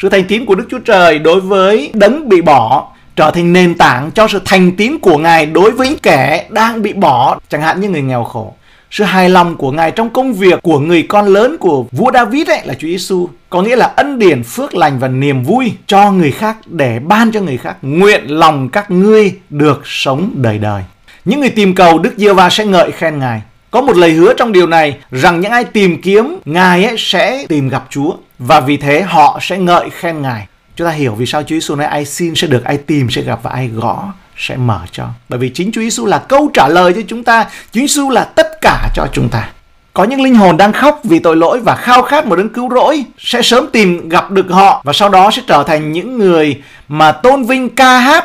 Sự 0.02 0.09
thành 0.09 0.25
tín 0.25 0.47
của 0.47 0.55
Đức 0.55 0.67
Chúa 0.71 0.79
Trời 0.79 1.19
đối 1.19 1.40
với 1.40 1.90
đấng 1.95 2.29
bị 2.29 2.40
bỏ 2.40 2.88
trở 3.21 3.31
thành 3.31 3.53
nền 3.53 3.75
tảng 3.75 4.11
cho 4.15 4.29
sự 4.29 4.41
thành 4.45 4.77
tín 4.77 4.99
của 4.99 5.19
Ngài 5.19 5.47
đối 5.47 5.71
với 5.71 5.89
những 5.89 5.99
kẻ 5.99 6.47
đang 6.50 6.83
bị 6.83 6.93
bỏ, 6.93 7.39
chẳng 7.49 7.62
hạn 7.62 7.81
như 7.81 7.89
người 7.89 8.03
nghèo 8.03 8.25
khổ. 8.25 8.55
Sự 8.91 9.05
hài 9.05 9.29
lòng 9.29 9.57
của 9.57 9.73
Ngài 9.73 9.91
trong 9.91 10.11
công 10.11 10.33
việc 10.33 10.62
của 10.62 10.79
người 10.79 11.03
con 11.03 11.27
lớn 11.27 11.57
của 11.61 11.85
vua 11.93 12.12
David 12.12 12.49
ấy 12.49 12.61
là 12.65 12.75
Chúa 12.75 12.89
Giêsu, 12.89 13.29
có 13.50 13.62
nghĩa 13.62 13.77
là 13.77 13.87
ân 13.97 14.19
điển, 14.19 14.43
phước 14.43 14.75
lành 14.75 14.99
và 14.99 15.09
niềm 15.09 15.43
vui 15.43 15.73
cho 15.87 16.12
người 16.12 16.31
khác 16.31 16.57
để 16.67 16.99
ban 16.99 17.33
cho 17.33 17.41
người 17.41 17.57
khác. 17.57 17.77
Nguyện 17.83 18.25
lòng 18.27 18.69
các 18.69 18.91
ngươi 18.91 19.35
được 19.50 19.83
sống 19.85 20.31
đời 20.35 20.59
đời. 20.59 20.83
Những 21.25 21.41
người 21.41 21.50
tìm 21.50 21.75
cầu 21.75 21.99
Đức 21.99 22.15
Giê 22.17 22.33
va 22.33 22.50
sẽ 22.50 22.65
ngợi 22.65 22.91
khen 22.91 23.19
Ngài. 23.19 23.43
Có 23.71 23.81
một 23.81 23.97
lời 23.97 24.12
hứa 24.12 24.35
trong 24.35 24.53
điều 24.53 24.67
này 24.67 24.97
rằng 25.11 25.41
những 25.41 25.53
ai 25.53 25.65
tìm 25.65 26.03
kiếm 26.03 26.39
Ngài 26.45 26.85
ấy 26.85 26.95
sẽ 26.99 27.47
tìm 27.49 27.69
gặp 27.69 27.85
Chúa 27.91 28.12
và 28.39 28.61
vì 28.61 28.77
thế 28.77 29.03
họ 29.03 29.39
sẽ 29.43 29.59
ngợi 29.59 29.91
khen 29.91 30.23
Ngài. 30.23 30.47
Chúng 30.80 30.88
ta 30.88 30.92
hiểu 30.92 31.14
vì 31.14 31.26
sao 31.26 31.42
Chúa 31.42 31.54
Giêsu 31.54 31.75
nói 31.75 31.87
ai 31.87 32.04
xin 32.04 32.34
sẽ 32.34 32.46
được, 32.46 32.64
ai 32.64 32.76
tìm 32.76 33.10
sẽ 33.10 33.22
gặp 33.22 33.38
và 33.42 33.50
ai 33.50 33.68
gõ 33.68 34.12
sẽ 34.37 34.56
mở 34.56 34.80
cho. 34.92 35.08
Bởi 35.28 35.38
vì 35.38 35.49
chính 35.49 35.72
Chúa 35.72 35.80
Giêsu 35.80 36.06
là 36.06 36.18
câu 36.18 36.50
trả 36.54 36.68
lời 36.68 36.92
cho 36.92 37.00
chúng 37.08 37.25
ta, 37.25 37.44
Chúa 37.44 37.80
Giêsu 37.80 38.10
là 38.10 38.25
tất 38.25 38.46
cả 38.60 38.88
cho 38.94 39.06
chúng 39.12 39.28
ta. 39.28 39.49
Có 39.94 40.04
những 40.04 40.22
linh 40.22 40.34
hồn 40.34 40.56
đang 40.56 40.72
khóc 40.72 41.00
vì 41.04 41.18
tội 41.18 41.37
lỗi 41.37 41.60
và 41.60 41.75
khao 41.76 42.02
khát 42.02 42.26
một 42.26 42.37
đấng 42.37 42.49
cứu 42.49 42.70
rỗi 42.70 43.04
sẽ 43.18 43.42
sớm 43.42 43.66
tìm 43.72 44.08
gặp 44.08 44.30
được 44.30 44.46
họ 44.50 44.82
và 44.84 44.92
sau 44.92 45.08
đó 45.08 45.30
sẽ 45.30 45.42
trở 45.46 45.64
thành 45.66 45.92
những 45.92 46.18
người 46.18 46.62
mà 46.88 47.12
tôn 47.12 47.44
vinh 47.44 47.68
ca 47.68 47.99
hát 47.99 48.25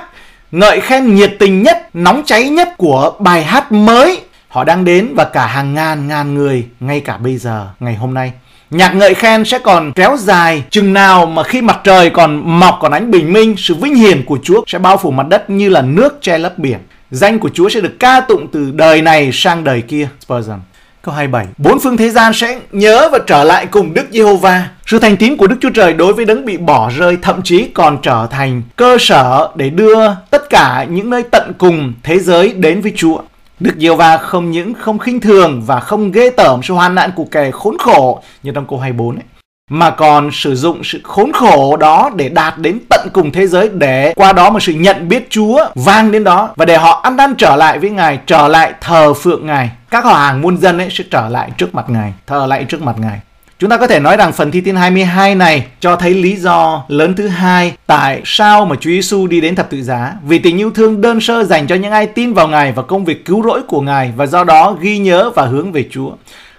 ngợi 0.52 0.82
khen 0.82 1.16
nhiệt 1.16 1.36
tình 1.40 1.64
nhất, 1.64 1.90
nóng 1.94 2.24
cháy 2.26 2.50
nhất 2.50 2.70
của 2.78 3.12
bài 3.20 3.44
hát 3.44 3.72
mới. 3.72 4.22
Họ 4.48 4.64
đang 4.64 4.86
đến 4.86 5.14
và 5.16 5.24
cả 5.24 5.46
hàng 5.46 5.74
ngàn 5.74 6.08
ngàn 6.08 6.36
người 6.36 6.66
ngay 6.80 7.00
cả 7.00 7.18
bây 7.18 7.38
giờ, 7.38 7.68
ngày 7.80 7.96
hôm 7.96 8.14
nay. 8.14 8.34
Nhạc 8.70 8.96
ngợi 8.96 9.14
khen 9.14 9.46
sẽ 9.46 9.60
còn 9.60 9.92
kéo 9.92 10.18
dài 10.18 10.64
chừng 10.70 10.94
nào 10.94 11.26
mà 11.26 11.44
khi 11.44 11.62
mặt 11.62 11.80
trời 11.84 12.10
còn 12.10 12.60
mọc 12.60 12.78
còn 12.82 12.92
ánh 12.92 13.12
bình 13.12 13.34
minh, 13.34 13.56
sự 13.58 13.76
vinh 13.76 13.96
hiển 13.96 14.26
của 14.26 14.40
Chúa 14.44 14.64
sẽ 14.68 14.80
bao 14.80 14.98
phủ 14.98 15.12
mặt 15.12 15.28
đất 15.30 15.50
như 15.50 15.70
là 15.70 15.82
nước 15.82 16.18
che 16.22 16.38
lấp 16.38 16.58
biển. 16.58 16.80
Danh 17.12 17.40
của 17.40 17.50
Chúa 17.54 17.70
sẽ 17.70 17.82
được 17.82 18.00
ca 18.00 18.22
tụng 18.22 18.48
từ 18.52 18.72
đời 18.72 19.02
này 19.02 19.30
sang 19.34 19.64
đời 19.64 19.82
kia. 19.82 20.08
Spurgeon. 20.20 20.60
Câu 21.02 21.16
27. 21.16 21.48
Bốn 21.58 21.80
phương 21.80 21.98
thế 21.98 22.10
gian 22.10 22.34
sẽ 22.34 22.60
nhớ 22.72 23.10
và 23.12 23.20
trở 23.28 23.44
lại 23.44 23.66
cùng 23.66 23.94
Đức 23.94 24.06
Giê-hô-va. 24.12 24.70
Sự 24.86 25.00
thành 25.00 25.18
tín 25.18 25.38
của 25.38 25.48
Đức 25.48 25.56
Chúa 25.62 25.70
Trời 25.70 25.94
đối 25.94 26.14
với 26.14 26.26
đấng 26.26 26.46
bị 26.46 26.58
bỏ 26.58 26.92
rơi 26.98 27.18
thậm 27.22 27.42
chí 27.44 27.68
còn 27.74 27.98
trở 28.02 28.28
thành 28.32 28.62
cơ 28.76 28.98
sở 29.00 29.50
để 29.56 29.70
đưa 29.70 30.00
tất 30.32 30.50
cả 30.50 30.86
những 30.90 31.10
nơi 31.10 31.24
tận 31.24 31.54
cùng 31.58 31.94
thế 32.04 32.20
giới 32.20 32.54
đến 32.54 32.82
với 32.82 32.94
Chúa. 32.96 33.18
Đức 33.60 33.76
Diêu 33.78 33.96
Va 33.96 34.18
không 34.18 34.52
những 34.52 34.74
không 34.74 35.00
khinh 35.00 35.22
thường 35.22 35.62
và 35.66 35.80
không 35.80 36.12
ghê 36.12 36.30
tởm 36.30 36.64
sự 36.64 36.74
hoạn 36.74 36.96
nạn 36.96 37.12
của 37.16 37.26
kẻ 37.32 37.52
khốn 37.52 37.78
khổ 37.78 38.22
như 38.44 38.52
trong 38.52 38.68
câu 38.68 38.80
24 38.80 39.16
ấy, 39.16 39.24
mà 39.70 39.92
còn 39.92 40.30
sử 40.32 40.56
dụng 40.56 40.84
sự 40.84 41.00
khốn 41.04 41.32
khổ 41.34 41.78
đó 41.78 42.10
để 42.16 42.30
đạt 42.30 42.58
đến 42.58 42.80
tận 42.90 43.08
cùng 43.14 43.32
thế 43.32 43.48
giới 43.48 43.70
để 43.70 44.14
qua 44.16 44.34
đó 44.34 44.50
mà 44.50 44.60
sự 44.60 44.74
nhận 44.74 45.10
biết 45.10 45.28
Chúa 45.30 45.66
vang 45.76 46.12
đến 46.12 46.24
đó 46.24 46.50
và 46.56 46.66
để 46.66 46.78
họ 46.78 47.00
ăn 47.04 47.16
năn 47.16 47.36
trở 47.36 47.56
lại 47.56 47.80
với 47.80 47.90
Ngài, 47.90 48.20
trở 48.26 48.48
lại 48.48 48.74
thờ 48.82 49.14
phượng 49.14 49.46
Ngài. 49.46 49.72
Các 49.90 50.06
họ 50.06 50.14
hàng 50.14 50.42
muôn 50.42 50.58
dân 50.58 50.78
ấy 50.78 50.88
sẽ 50.92 51.04
trở 51.12 51.30
lại 51.30 51.52
trước 51.58 51.76
mặt 51.76 51.86
Ngài, 51.90 52.14
thờ 52.28 52.46
lại 52.46 52.64
trước 52.64 52.82
mặt 52.82 52.96
Ngài. 53.00 53.20
Chúng 53.60 53.70
ta 53.70 53.78
có 53.78 53.88
thể 53.88 54.00
nói 54.00 54.18
rằng 54.18 54.34
phần 54.34 54.52
thi 54.52 54.62
thiên 54.62 54.76
22 54.76 55.36
này 55.36 55.66
cho 55.80 55.96
thấy 55.96 56.14
lý 56.14 56.36
do 56.36 56.84
lớn 56.88 57.14
thứ 57.16 57.28
hai 57.28 57.74
tại 57.88 58.22
sao 58.26 58.66
mà 58.66 58.76
Chúa 58.76 58.90
Giêsu 58.90 59.28
đi 59.28 59.42
đến 59.42 59.56
thập 59.56 59.70
tự 59.70 59.84
giá. 59.84 60.14
Vì 60.28 60.40
tình 60.40 60.58
yêu 60.58 60.72
thương 60.72 61.02
đơn 61.02 61.22
sơ 61.22 61.44
dành 61.44 61.68
cho 61.68 61.76
những 61.76 61.92
ai 61.92 62.08
tin 62.08 62.34
vào 62.34 62.48
Ngài 62.48 62.72
và 62.72 62.84
công 62.84 63.06
việc 63.06 63.26
cứu 63.26 63.44
rỗi 63.44 63.62
của 63.68 63.82
Ngài 63.82 64.14
và 64.16 64.26
do 64.26 64.44
đó 64.44 64.78
ghi 64.80 64.98
nhớ 64.98 65.32
và 65.36 65.46
hướng 65.46 65.72
về 65.72 65.86
Chúa. 65.92 66.12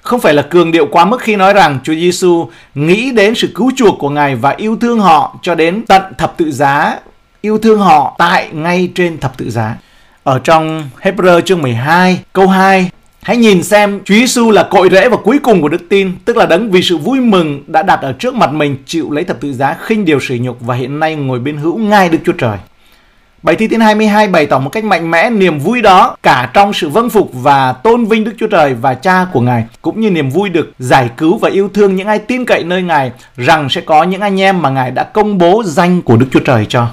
Không 0.03 0.21
phải 0.21 0.35
là 0.35 0.43
cường 0.43 0.73
điệu 0.73 0.87
quá 0.87 1.05
mức 1.05 1.21
khi 1.21 1.37
nói 1.37 1.53
rằng 1.53 1.79
Chúa 1.85 1.95
Giêsu 1.95 2.51
nghĩ 2.75 3.11
đến 3.11 3.35
sự 3.35 3.49
cứu 3.55 3.71
chuộc 3.77 3.99
của 3.99 4.11
Ngài 4.11 4.35
và 4.35 4.51
yêu 4.51 4.77
thương 4.81 5.01
họ 5.01 5.39
cho 5.43 5.55
đến 5.55 5.85
tận 5.89 6.03
thập 6.19 6.37
tự 6.37 6.53
giá, 6.53 6.99
yêu 7.41 7.59
thương 7.59 7.79
họ 7.79 8.15
tại 8.19 8.49
ngay 8.53 8.89
trên 8.95 9.19
thập 9.19 9.39
tự 9.39 9.51
giá. 9.51 9.77
Ở 10.23 10.39
trong 10.39 10.89
Hebrew 11.03 11.41
chương 11.41 11.63
12 11.63 12.21
câu 12.33 12.49
2 12.49 12.91
Hãy 13.27 13.37
nhìn 13.37 13.63
xem 13.63 14.01
Chúa 14.05 14.15
Giêsu 14.15 14.51
là 14.51 14.63
cội 14.63 14.89
rễ 14.93 15.09
và 15.09 15.17
cuối 15.17 15.39
cùng 15.43 15.63
của 15.63 15.69
đức 15.69 15.89
tin, 15.89 16.13
tức 16.25 16.37
là 16.37 16.47
đấng 16.47 16.71
vì 16.71 16.83
sự 16.83 16.97
vui 16.97 17.21
mừng 17.21 17.65
đã 17.67 17.83
đặt 17.83 18.01
ở 18.03 18.13
trước 18.13 18.35
mặt 18.35 18.53
mình 18.53 18.77
chịu 18.87 19.11
lấy 19.11 19.25
thập 19.25 19.41
tự 19.41 19.53
giá 19.53 19.77
khinh 19.81 20.05
điều 20.05 20.21
sỉ 20.21 20.39
nhục 20.39 20.61
và 20.61 20.75
hiện 20.75 21.01
nay 21.01 21.15
ngồi 21.15 21.39
bên 21.39 21.57
hữu 21.57 21.79
ngai 21.79 22.09
Đức 22.09 22.19
Chúa 22.27 22.33
Trời. 22.33 22.59
Bài 23.43 23.57
thi 23.57 23.69
thiên 23.69 23.81
22 23.81 24.29
bày 24.29 24.47
tỏ 24.47 24.59
một 24.59 24.71
cách 24.71 24.85
mạnh 24.85 25.11
mẽ 25.11 25.31
niềm 25.31 25.59
vui 25.59 25.83
đó 25.83 26.17
cả 26.23 26.51
trong 26.55 26.73
sự 26.73 26.89
vâng 26.89 27.11
phục 27.11 27.31
và 27.33 27.73
tôn 27.73 28.05
vinh 28.05 28.25
Đức 28.25 28.33
Chúa 28.39 28.47
Trời 28.47 28.75
và 28.75 28.95
Cha 28.95 29.27
của 29.33 29.41
Ngài, 29.41 29.65
cũng 29.83 30.01
như 30.01 30.11
niềm 30.11 30.31
vui 30.31 30.49
được 30.49 30.73
giải 30.79 31.11
cứu 31.17 31.39
và 31.39 31.49
yêu 31.49 31.69
thương 31.75 31.97
những 31.97 32.07
ai 32.07 32.19
tin 32.19 32.45
cậy 32.45 32.65
nơi 32.65 32.83
Ngài 32.83 33.13
rằng 33.37 33.69
sẽ 33.69 33.81
có 33.81 34.03
những 34.03 34.21
anh 34.21 34.41
em 34.41 34.63
mà 34.63 34.71
Ngài 34.71 34.91
đã 34.91 35.05
công 35.05 35.39
bố 35.39 35.63
danh 35.65 36.03
của 36.03 36.17
Đức 36.17 36.27
Chúa 36.33 36.41
Trời 36.41 36.67
cho. 36.69 36.87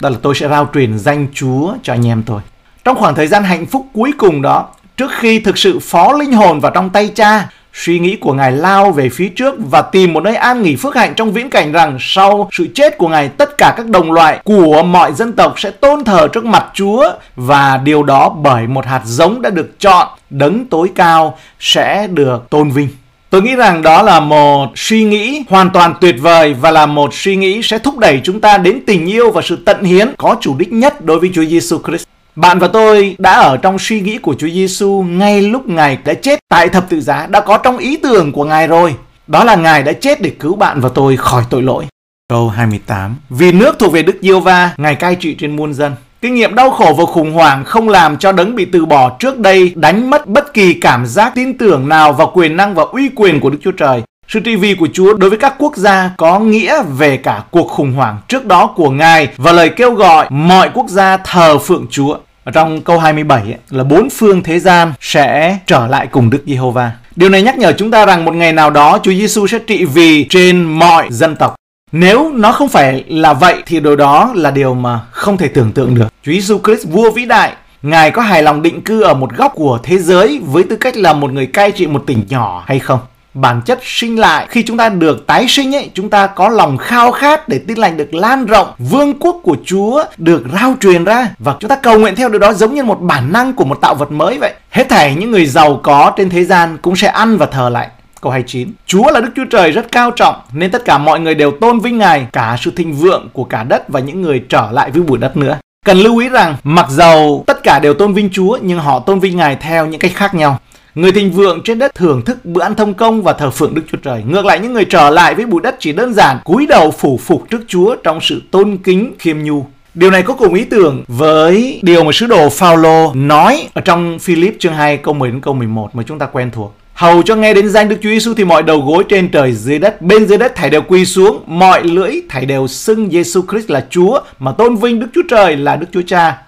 Đó 0.00 0.08
là 0.08 0.16
tôi 0.22 0.34
sẽ 0.34 0.48
rao 0.48 0.68
truyền 0.74 0.98
danh 0.98 1.26
Chúa 1.34 1.74
cho 1.82 1.92
anh 1.92 2.06
em 2.06 2.22
tôi. 2.26 2.40
Trong 2.84 2.96
khoảng 2.96 3.14
thời 3.14 3.26
gian 3.26 3.44
hạnh 3.44 3.66
phúc 3.66 3.86
cuối 3.92 4.12
cùng 4.18 4.42
đó, 4.42 4.68
Trước 4.96 5.10
khi 5.18 5.38
thực 5.38 5.58
sự 5.58 5.78
phó 5.78 6.12
linh 6.12 6.32
hồn 6.32 6.60
vào 6.60 6.72
trong 6.74 6.90
tay 6.90 7.10
cha, 7.14 7.48
suy 7.72 7.98
nghĩ 7.98 8.16
của 8.16 8.32
Ngài 8.32 8.52
lao 8.52 8.90
về 8.90 9.08
phía 9.08 9.28
trước 9.28 9.54
và 9.70 9.82
tìm 9.82 10.12
một 10.12 10.22
nơi 10.22 10.36
an 10.36 10.62
nghỉ 10.62 10.76
phước 10.76 10.96
hạnh 10.96 11.14
trong 11.16 11.32
viễn 11.32 11.50
cảnh 11.50 11.72
rằng 11.72 11.96
sau 12.00 12.48
sự 12.52 12.66
chết 12.74 12.98
của 12.98 13.08
Ngài 13.08 13.28
tất 13.28 13.58
cả 13.58 13.74
các 13.76 13.86
đồng 13.88 14.12
loại 14.12 14.40
của 14.44 14.82
mọi 14.82 15.12
dân 15.12 15.32
tộc 15.32 15.60
sẽ 15.60 15.70
tôn 15.70 16.04
thờ 16.04 16.28
trước 16.32 16.44
mặt 16.44 16.64
Chúa 16.74 17.12
và 17.36 17.80
điều 17.84 18.02
đó 18.02 18.28
bởi 18.28 18.66
một 18.66 18.86
hạt 18.86 19.02
giống 19.04 19.42
đã 19.42 19.50
được 19.50 19.80
chọn 19.80 20.08
đấng 20.30 20.64
tối 20.64 20.90
cao 20.94 21.38
sẽ 21.60 22.06
được 22.06 22.50
tôn 22.50 22.70
vinh. 22.70 22.88
Tôi 23.30 23.42
nghĩ 23.42 23.56
rằng 23.56 23.82
đó 23.82 24.02
là 24.02 24.20
một 24.20 24.72
suy 24.76 25.04
nghĩ 25.04 25.42
hoàn 25.48 25.70
toàn 25.70 25.94
tuyệt 26.00 26.16
vời 26.20 26.54
và 26.54 26.70
là 26.70 26.86
một 26.86 27.14
suy 27.14 27.36
nghĩ 27.36 27.60
sẽ 27.62 27.78
thúc 27.78 27.98
đẩy 27.98 28.20
chúng 28.24 28.40
ta 28.40 28.58
đến 28.58 28.80
tình 28.86 29.06
yêu 29.06 29.30
và 29.30 29.42
sự 29.42 29.58
tận 29.66 29.84
hiến 29.84 30.14
có 30.18 30.36
chủ 30.40 30.54
đích 30.58 30.72
nhất 30.72 31.04
đối 31.04 31.18
với 31.18 31.30
Chúa 31.34 31.44
Giêsu 31.44 31.78
Christ. 31.86 32.04
Bạn 32.36 32.58
và 32.58 32.68
tôi 32.68 33.16
đã 33.18 33.32
ở 33.32 33.56
trong 33.56 33.78
suy 33.78 34.00
nghĩ 34.00 34.18
của 34.18 34.34
Chúa 34.38 34.48
Giêsu 34.48 35.04
ngay 35.08 35.42
lúc 35.42 35.68
Ngài 35.68 35.98
đã 36.04 36.14
chết 36.14 36.38
tại 36.48 36.68
thập 36.68 36.88
tự 36.88 37.00
giá 37.00 37.26
đã 37.26 37.40
có 37.40 37.58
trong 37.58 37.78
ý 37.78 37.96
tưởng 37.96 38.32
của 38.32 38.44
Ngài 38.44 38.66
rồi. 38.66 38.94
Đó 39.26 39.44
là 39.44 39.54
Ngài 39.54 39.82
đã 39.82 39.92
chết 39.92 40.20
để 40.20 40.30
cứu 40.30 40.56
bạn 40.56 40.80
và 40.80 40.88
tôi 40.94 41.16
khỏi 41.16 41.44
tội 41.50 41.62
lỗi. 41.62 41.86
Câu 42.28 42.48
28 42.48 43.16
Vì 43.30 43.52
nước 43.52 43.78
thuộc 43.78 43.92
về 43.92 44.02
Đức 44.02 44.16
Diêu 44.22 44.40
Va, 44.40 44.70
Ngài 44.76 44.94
cai 44.94 45.16
trị 45.20 45.34
trên 45.38 45.56
muôn 45.56 45.74
dân. 45.74 45.92
Kinh 46.20 46.34
nghiệm 46.34 46.54
đau 46.54 46.70
khổ 46.70 46.94
và 46.98 47.04
khủng 47.06 47.32
hoảng 47.32 47.64
không 47.64 47.88
làm 47.88 48.16
cho 48.16 48.32
đấng 48.32 48.54
bị 48.54 48.64
từ 48.64 48.84
bỏ 48.84 49.16
trước 49.18 49.38
đây 49.38 49.72
đánh 49.76 50.10
mất 50.10 50.26
bất 50.26 50.54
kỳ 50.54 50.74
cảm 50.74 51.06
giác 51.06 51.32
tin 51.34 51.58
tưởng 51.58 51.88
nào 51.88 52.12
vào 52.12 52.30
quyền 52.34 52.56
năng 52.56 52.74
và 52.74 52.82
uy 52.82 53.10
quyền 53.16 53.40
của 53.40 53.50
Đức 53.50 53.58
Chúa 53.62 53.72
Trời. 53.72 54.02
Sự 54.28 54.40
trị 54.40 54.56
vì 54.56 54.74
của 54.74 54.88
Chúa 54.92 55.14
đối 55.14 55.30
với 55.30 55.38
các 55.38 55.54
quốc 55.58 55.76
gia 55.76 56.10
có 56.16 56.38
nghĩa 56.38 56.82
về 56.82 57.16
cả 57.16 57.42
cuộc 57.50 57.68
khủng 57.68 57.92
hoảng 57.92 58.18
trước 58.28 58.46
đó 58.46 58.66
của 58.66 58.90
Ngài 58.90 59.28
và 59.36 59.52
lời 59.52 59.68
kêu 59.68 59.94
gọi 59.94 60.26
mọi 60.30 60.70
quốc 60.74 60.88
gia 60.88 61.16
thờ 61.16 61.58
phượng 61.58 61.86
Chúa. 61.90 62.16
Ở 62.44 62.52
trong 62.52 62.80
câu 62.80 62.98
27 62.98 63.42
ấy, 63.42 63.54
là 63.70 63.84
bốn 63.84 64.10
phương 64.10 64.42
thế 64.42 64.58
gian 64.58 64.92
sẽ 65.00 65.58
trở 65.66 65.86
lại 65.86 66.06
cùng 66.06 66.30
Đức 66.30 66.42
Giê-hô-va. 66.46 66.92
Điều 67.16 67.28
này 67.28 67.42
nhắc 67.42 67.58
nhở 67.58 67.72
chúng 67.72 67.90
ta 67.90 68.06
rằng 68.06 68.24
một 68.24 68.34
ngày 68.34 68.52
nào 68.52 68.70
đó 68.70 68.98
Chúa 69.02 69.12
Giêsu 69.12 69.46
sẽ 69.46 69.58
trị 69.58 69.84
vì 69.84 70.26
trên 70.30 70.64
mọi 70.64 71.06
dân 71.10 71.36
tộc. 71.36 71.54
Nếu 71.92 72.32
nó 72.34 72.52
không 72.52 72.68
phải 72.68 73.04
là 73.08 73.32
vậy 73.32 73.62
thì 73.66 73.80
điều 73.80 73.96
đó 73.96 74.32
là 74.34 74.50
điều 74.50 74.74
mà 74.74 75.00
không 75.10 75.36
thể 75.36 75.48
tưởng 75.48 75.72
tượng 75.72 75.94
được. 75.94 76.06
Chúa 76.24 76.32
Giêsu 76.32 76.60
Christ 76.64 76.86
vua 76.88 77.10
vĩ 77.10 77.24
đại 77.24 77.52
Ngài 77.84 78.10
có 78.10 78.22
hài 78.22 78.42
lòng 78.42 78.62
định 78.62 78.80
cư 78.80 79.02
ở 79.02 79.14
một 79.14 79.36
góc 79.36 79.52
của 79.54 79.78
thế 79.82 79.98
giới 79.98 80.40
với 80.44 80.62
tư 80.62 80.76
cách 80.76 80.96
là 80.96 81.12
một 81.12 81.32
người 81.32 81.46
cai 81.46 81.72
trị 81.72 81.86
một 81.86 82.02
tỉnh 82.06 82.22
nhỏ 82.28 82.64
hay 82.66 82.78
không? 82.78 83.00
Bản 83.34 83.60
chất 83.64 83.78
sinh 83.82 84.18
lại. 84.18 84.46
Khi 84.48 84.62
chúng 84.62 84.76
ta 84.76 84.88
được 84.88 85.26
tái 85.26 85.46
sinh 85.48 85.74
ấy, 85.74 85.90
chúng 85.94 86.10
ta 86.10 86.26
có 86.26 86.48
lòng 86.48 86.76
khao 86.76 87.12
khát 87.12 87.48
để 87.48 87.60
tin 87.68 87.78
lành, 87.78 87.96
được 87.96 88.14
lan 88.14 88.46
rộng. 88.46 88.68
Vương 88.78 89.18
quốc 89.18 89.40
của 89.42 89.56
Chúa 89.64 90.04
được 90.16 90.44
rao 90.54 90.74
truyền 90.80 91.04
ra 91.04 91.28
và 91.38 91.56
chúng 91.60 91.68
ta 91.68 91.76
cầu 91.76 91.98
nguyện 91.98 92.14
theo 92.14 92.28
điều 92.28 92.38
đó 92.38 92.52
giống 92.52 92.74
như 92.74 92.84
một 92.84 93.00
bản 93.00 93.32
năng 93.32 93.52
của 93.52 93.64
một 93.64 93.80
tạo 93.80 93.94
vật 93.94 94.12
mới 94.12 94.38
vậy. 94.38 94.52
Hết 94.70 94.88
thảy 94.88 95.14
những 95.14 95.30
người 95.30 95.46
giàu 95.46 95.80
có 95.82 96.12
trên 96.16 96.30
thế 96.30 96.44
gian 96.44 96.78
cũng 96.78 96.96
sẽ 96.96 97.08
ăn 97.08 97.36
và 97.36 97.46
thờ 97.46 97.68
lại. 97.68 97.88
Câu 98.20 98.32
29 98.32 98.72
Chúa 98.86 99.10
là 99.10 99.20
Đức 99.20 99.30
Chúa 99.36 99.44
Trời 99.44 99.70
rất 99.70 99.92
cao 99.92 100.10
trọng, 100.10 100.34
nên 100.52 100.70
tất 100.70 100.84
cả 100.84 100.98
mọi 100.98 101.20
người 101.20 101.34
đều 101.34 101.50
tôn 101.50 101.80
vinh 101.80 101.98
Ngài, 101.98 102.26
cả 102.32 102.56
sự 102.60 102.70
thịnh 102.76 102.94
vượng 102.94 103.28
của 103.32 103.44
cả 103.44 103.64
đất 103.64 103.88
và 103.88 104.00
những 104.00 104.22
người 104.22 104.44
trở 104.48 104.68
lại 104.72 104.90
với 104.90 105.02
bụi 105.02 105.18
đất 105.18 105.36
nữa. 105.36 105.58
Cần 105.84 105.98
lưu 105.98 106.18
ý 106.18 106.28
rằng, 106.28 106.56
mặc 106.64 106.86
dầu 106.90 107.44
tất 107.46 107.62
cả 107.62 107.78
đều 107.78 107.94
tôn 107.94 108.14
vinh 108.14 108.28
Chúa, 108.32 108.58
nhưng 108.62 108.78
họ 108.78 108.98
tôn 108.98 109.20
vinh 109.20 109.36
Ngài 109.36 109.56
theo 109.56 109.86
những 109.86 110.00
cách 110.00 110.12
khác 110.14 110.34
nhau. 110.34 110.58
Người 110.94 111.12
thịnh 111.12 111.30
vượng 111.30 111.60
trên 111.64 111.78
đất 111.78 111.94
thưởng 111.94 112.22
thức 112.22 112.44
bữa 112.44 112.62
ăn 112.62 112.74
thông 112.74 112.94
công 112.94 113.22
và 113.22 113.32
thờ 113.32 113.50
phượng 113.50 113.74
Đức 113.74 113.82
Chúa 113.92 113.98
Trời. 113.98 114.22
Ngược 114.28 114.44
lại 114.44 114.60
những 114.60 114.72
người 114.72 114.84
trở 114.84 115.10
lại 115.10 115.34
với 115.34 115.46
bụi 115.46 115.60
đất 115.62 115.76
chỉ 115.78 115.92
đơn 115.92 116.14
giản 116.14 116.38
cúi 116.44 116.66
đầu 116.66 116.90
phủ 116.90 117.20
phục 117.22 117.50
trước 117.50 117.60
Chúa 117.68 117.96
trong 117.96 118.18
sự 118.20 118.42
tôn 118.50 118.76
kính 118.76 119.14
khiêm 119.18 119.38
nhu. 119.38 119.66
Điều 119.94 120.10
này 120.10 120.22
có 120.22 120.34
cùng 120.34 120.54
ý 120.54 120.64
tưởng 120.64 121.04
với 121.08 121.80
điều 121.82 122.04
mà 122.04 122.12
sứ 122.12 122.26
đồ 122.26 122.48
Phaolô 122.48 123.12
nói 123.14 123.68
ở 123.74 123.80
trong 123.80 124.18
Philip 124.18 124.56
chương 124.58 124.74
2 124.74 124.96
câu 124.96 125.14
10 125.14 125.30
đến 125.30 125.40
câu 125.40 125.54
11 125.54 125.94
mà 125.94 126.02
chúng 126.06 126.18
ta 126.18 126.26
quen 126.26 126.50
thuộc. 126.50 126.74
Hầu 126.94 127.22
cho 127.22 127.36
nghe 127.36 127.54
đến 127.54 127.68
danh 127.68 127.88
Đức 127.88 127.96
Chúa 128.02 128.10
Giêsu 128.10 128.34
thì 128.34 128.44
mọi 128.44 128.62
đầu 128.62 128.80
gối 128.80 129.04
trên 129.08 129.28
trời 129.28 129.52
dưới 129.52 129.78
đất, 129.78 130.02
bên 130.02 130.26
dưới 130.26 130.38
đất 130.38 130.54
thảy 130.54 130.70
đều 130.70 130.82
quỳ 130.82 131.04
xuống, 131.04 131.42
mọi 131.46 131.84
lưỡi 131.84 132.12
thảy 132.28 132.46
đều 132.46 132.66
xưng 132.66 133.10
Giêsu 133.10 133.42
Christ 133.50 133.70
là 133.70 133.86
Chúa, 133.90 134.20
mà 134.38 134.52
tôn 134.52 134.76
vinh 134.76 135.00
Đức 135.00 135.06
Chúa 135.14 135.22
Trời 135.28 135.56
là 135.56 135.76
Đức 135.76 135.86
Chúa 135.92 136.02
Cha. 136.06 136.43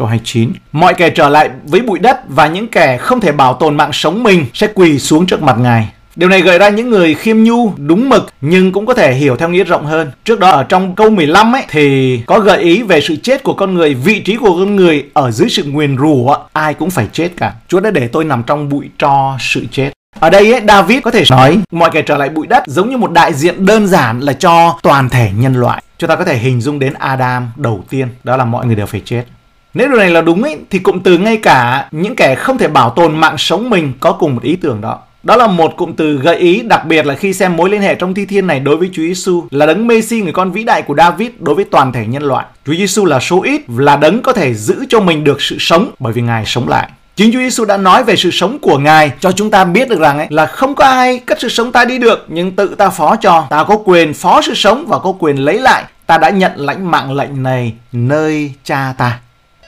Câu 0.00 0.08
29 0.08 0.52
Mọi 0.72 0.94
kẻ 0.94 1.10
trở 1.10 1.28
lại 1.28 1.50
với 1.64 1.80
bụi 1.80 1.98
đất 1.98 2.20
và 2.28 2.46
những 2.46 2.68
kẻ 2.68 2.96
không 2.96 3.20
thể 3.20 3.32
bảo 3.32 3.54
tồn 3.54 3.76
mạng 3.76 3.90
sống 3.92 4.22
mình 4.22 4.46
sẽ 4.54 4.66
quỳ 4.74 4.98
xuống 4.98 5.26
trước 5.26 5.42
mặt 5.42 5.56
Ngài. 5.60 5.88
Điều 6.16 6.28
này 6.28 6.40
gợi 6.40 6.58
ra 6.58 6.68
những 6.68 6.90
người 6.90 7.14
khiêm 7.14 7.42
nhu, 7.42 7.72
đúng 7.76 8.08
mực 8.08 8.26
nhưng 8.40 8.72
cũng 8.72 8.86
có 8.86 8.94
thể 8.94 9.14
hiểu 9.14 9.36
theo 9.36 9.48
nghĩa 9.48 9.64
rộng 9.64 9.86
hơn. 9.86 10.10
Trước 10.24 10.40
đó 10.40 10.50
ở 10.50 10.64
trong 10.64 10.94
câu 10.94 11.10
15 11.10 11.52
ấy 11.52 11.62
thì 11.68 12.20
có 12.26 12.38
gợi 12.40 12.62
ý 12.62 12.82
về 12.82 13.00
sự 13.00 13.16
chết 13.16 13.42
của 13.42 13.54
con 13.54 13.74
người, 13.74 13.94
vị 13.94 14.20
trí 14.20 14.36
của 14.36 14.56
con 14.58 14.76
người 14.76 15.04
ở 15.12 15.30
dưới 15.30 15.48
sự 15.48 15.64
nguyền 15.64 15.96
rủa, 15.98 16.36
ai 16.52 16.74
cũng 16.74 16.90
phải 16.90 17.06
chết 17.12 17.30
cả. 17.36 17.52
Chúa 17.68 17.80
đã 17.80 17.90
để 17.90 18.08
tôi 18.08 18.24
nằm 18.24 18.42
trong 18.46 18.68
bụi 18.68 18.90
tro 18.98 19.36
sự 19.40 19.66
chết. 19.72 19.90
Ở 20.20 20.30
đây 20.30 20.52
ấy, 20.52 20.62
David 20.68 20.98
có 21.02 21.10
thể 21.10 21.24
nói 21.30 21.58
mọi 21.72 21.90
kẻ 21.92 22.02
trở 22.02 22.16
lại 22.16 22.28
bụi 22.28 22.46
đất 22.46 22.62
giống 22.66 22.90
như 22.90 22.96
một 22.96 23.12
đại 23.12 23.34
diện 23.34 23.66
đơn 23.66 23.86
giản 23.86 24.20
là 24.20 24.32
cho 24.32 24.78
toàn 24.82 25.08
thể 25.08 25.30
nhân 25.36 25.54
loại. 25.54 25.82
Chúng 25.98 26.08
ta 26.08 26.16
có 26.16 26.24
thể 26.24 26.36
hình 26.36 26.60
dung 26.60 26.78
đến 26.78 26.94
Adam 26.94 27.50
đầu 27.56 27.84
tiên, 27.90 28.08
đó 28.24 28.36
là 28.36 28.44
mọi 28.44 28.66
người 28.66 28.76
đều 28.76 28.86
phải 28.86 29.02
chết. 29.04 29.24
Nếu 29.74 29.88
điều 29.88 29.98
này 29.98 30.10
là 30.10 30.20
đúng 30.20 30.42
ấy, 30.42 30.56
thì 30.70 30.78
cụm 30.78 31.00
từ 31.00 31.18
ngay 31.18 31.36
cả 31.36 31.88
những 31.90 32.16
kẻ 32.16 32.34
không 32.34 32.58
thể 32.58 32.68
bảo 32.68 32.90
tồn 32.90 33.16
mạng 33.16 33.38
sống 33.38 33.70
mình 33.70 33.92
có 34.00 34.12
cùng 34.12 34.34
một 34.34 34.42
ý 34.42 34.56
tưởng 34.56 34.80
đó. 34.80 34.98
Đó 35.22 35.36
là 35.36 35.46
một 35.46 35.76
cụm 35.76 35.92
từ 35.92 36.16
gợi 36.16 36.36
ý 36.36 36.62
đặc 36.62 36.86
biệt 36.86 37.06
là 37.06 37.14
khi 37.14 37.32
xem 37.32 37.56
mối 37.56 37.70
liên 37.70 37.80
hệ 37.80 37.94
trong 37.94 38.14
thi 38.14 38.26
thiên 38.26 38.46
này 38.46 38.60
đối 38.60 38.76
với 38.76 38.90
Chúa 38.92 39.02
Giêsu 39.02 39.44
là 39.50 39.66
đấng 39.66 39.86
Messi 39.86 40.20
người 40.20 40.32
con 40.32 40.52
vĩ 40.52 40.64
đại 40.64 40.82
của 40.82 40.94
David 40.96 41.30
đối 41.38 41.54
với 41.54 41.64
toàn 41.64 41.92
thể 41.92 42.06
nhân 42.06 42.22
loại. 42.22 42.46
Chúa 42.66 42.74
Giêsu 42.74 43.04
là 43.04 43.20
số 43.20 43.42
ít 43.42 43.60
là 43.76 43.96
đấng 43.96 44.22
có 44.22 44.32
thể 44.32 44.54
giữ 44.54 44.84
cho 44.88 45.00
mình 45.00 45.24
được 45.24 45.42
sự 45.42 45.56
sống 45.60 45.90
bởi 45.98 46.12
vì 46.12 46.22
Ngài 46.22 46.44
sống 46.46 46.68
lại. 46.68 46.90
Chính 47.16 47.32
Chúa 47.32 47.38
Giêsu 47.38 47.64
đã 47.64 47.76
nói 47.76 48.04
về 48.04 48.16
sự 48.16 48.30
sống 48.30 48.58
của 48.58 48.78
Ngài 48.78 49.12
cho 49.20 49.32
chúng 49.32 49.50
ta 49.50 49.64
biết 49.64 49.88
được 49.88 50.00
rằng 50.00 50.18
ấy, 50.18 50.26
là 50.30 50.46
không 50.46 50.74
có 50.74 50.84
ai 50.84 51.18
cất 51.18 51.40
sự 51.40 51.48
sống 51.48 51.72
ta 51.72 51.84
đi 51.84 51.98
được 51.98 52.26
nhưng 52.28 52.56
tự 52.56 52.74
ta 52.74 52.90
phó 52.90 53.16
cho. 53.16 53.46
Ta 53.50 53.64
có 53.64 53.76
quyền 53.84 54.14
phó 54.14 54.42
sự 54.42 54.54
sống 54.54 54.84
và 54.88 54.98
có 54.98 55.12
quyền 55.18 55.36
lấy 55.36 55.58
lại. 55.58 55.84
Ta 56.06 56.18
đã 56.18 56.30
nhận 56.30 56.52
lãnh 56.56 56.90
mạng 56.90 57.12
lệnh 57.12 57.42
này 57.42 57.72
nơi 57.92 58.52
cha 58.64 58.94
ta. 58.98 59.18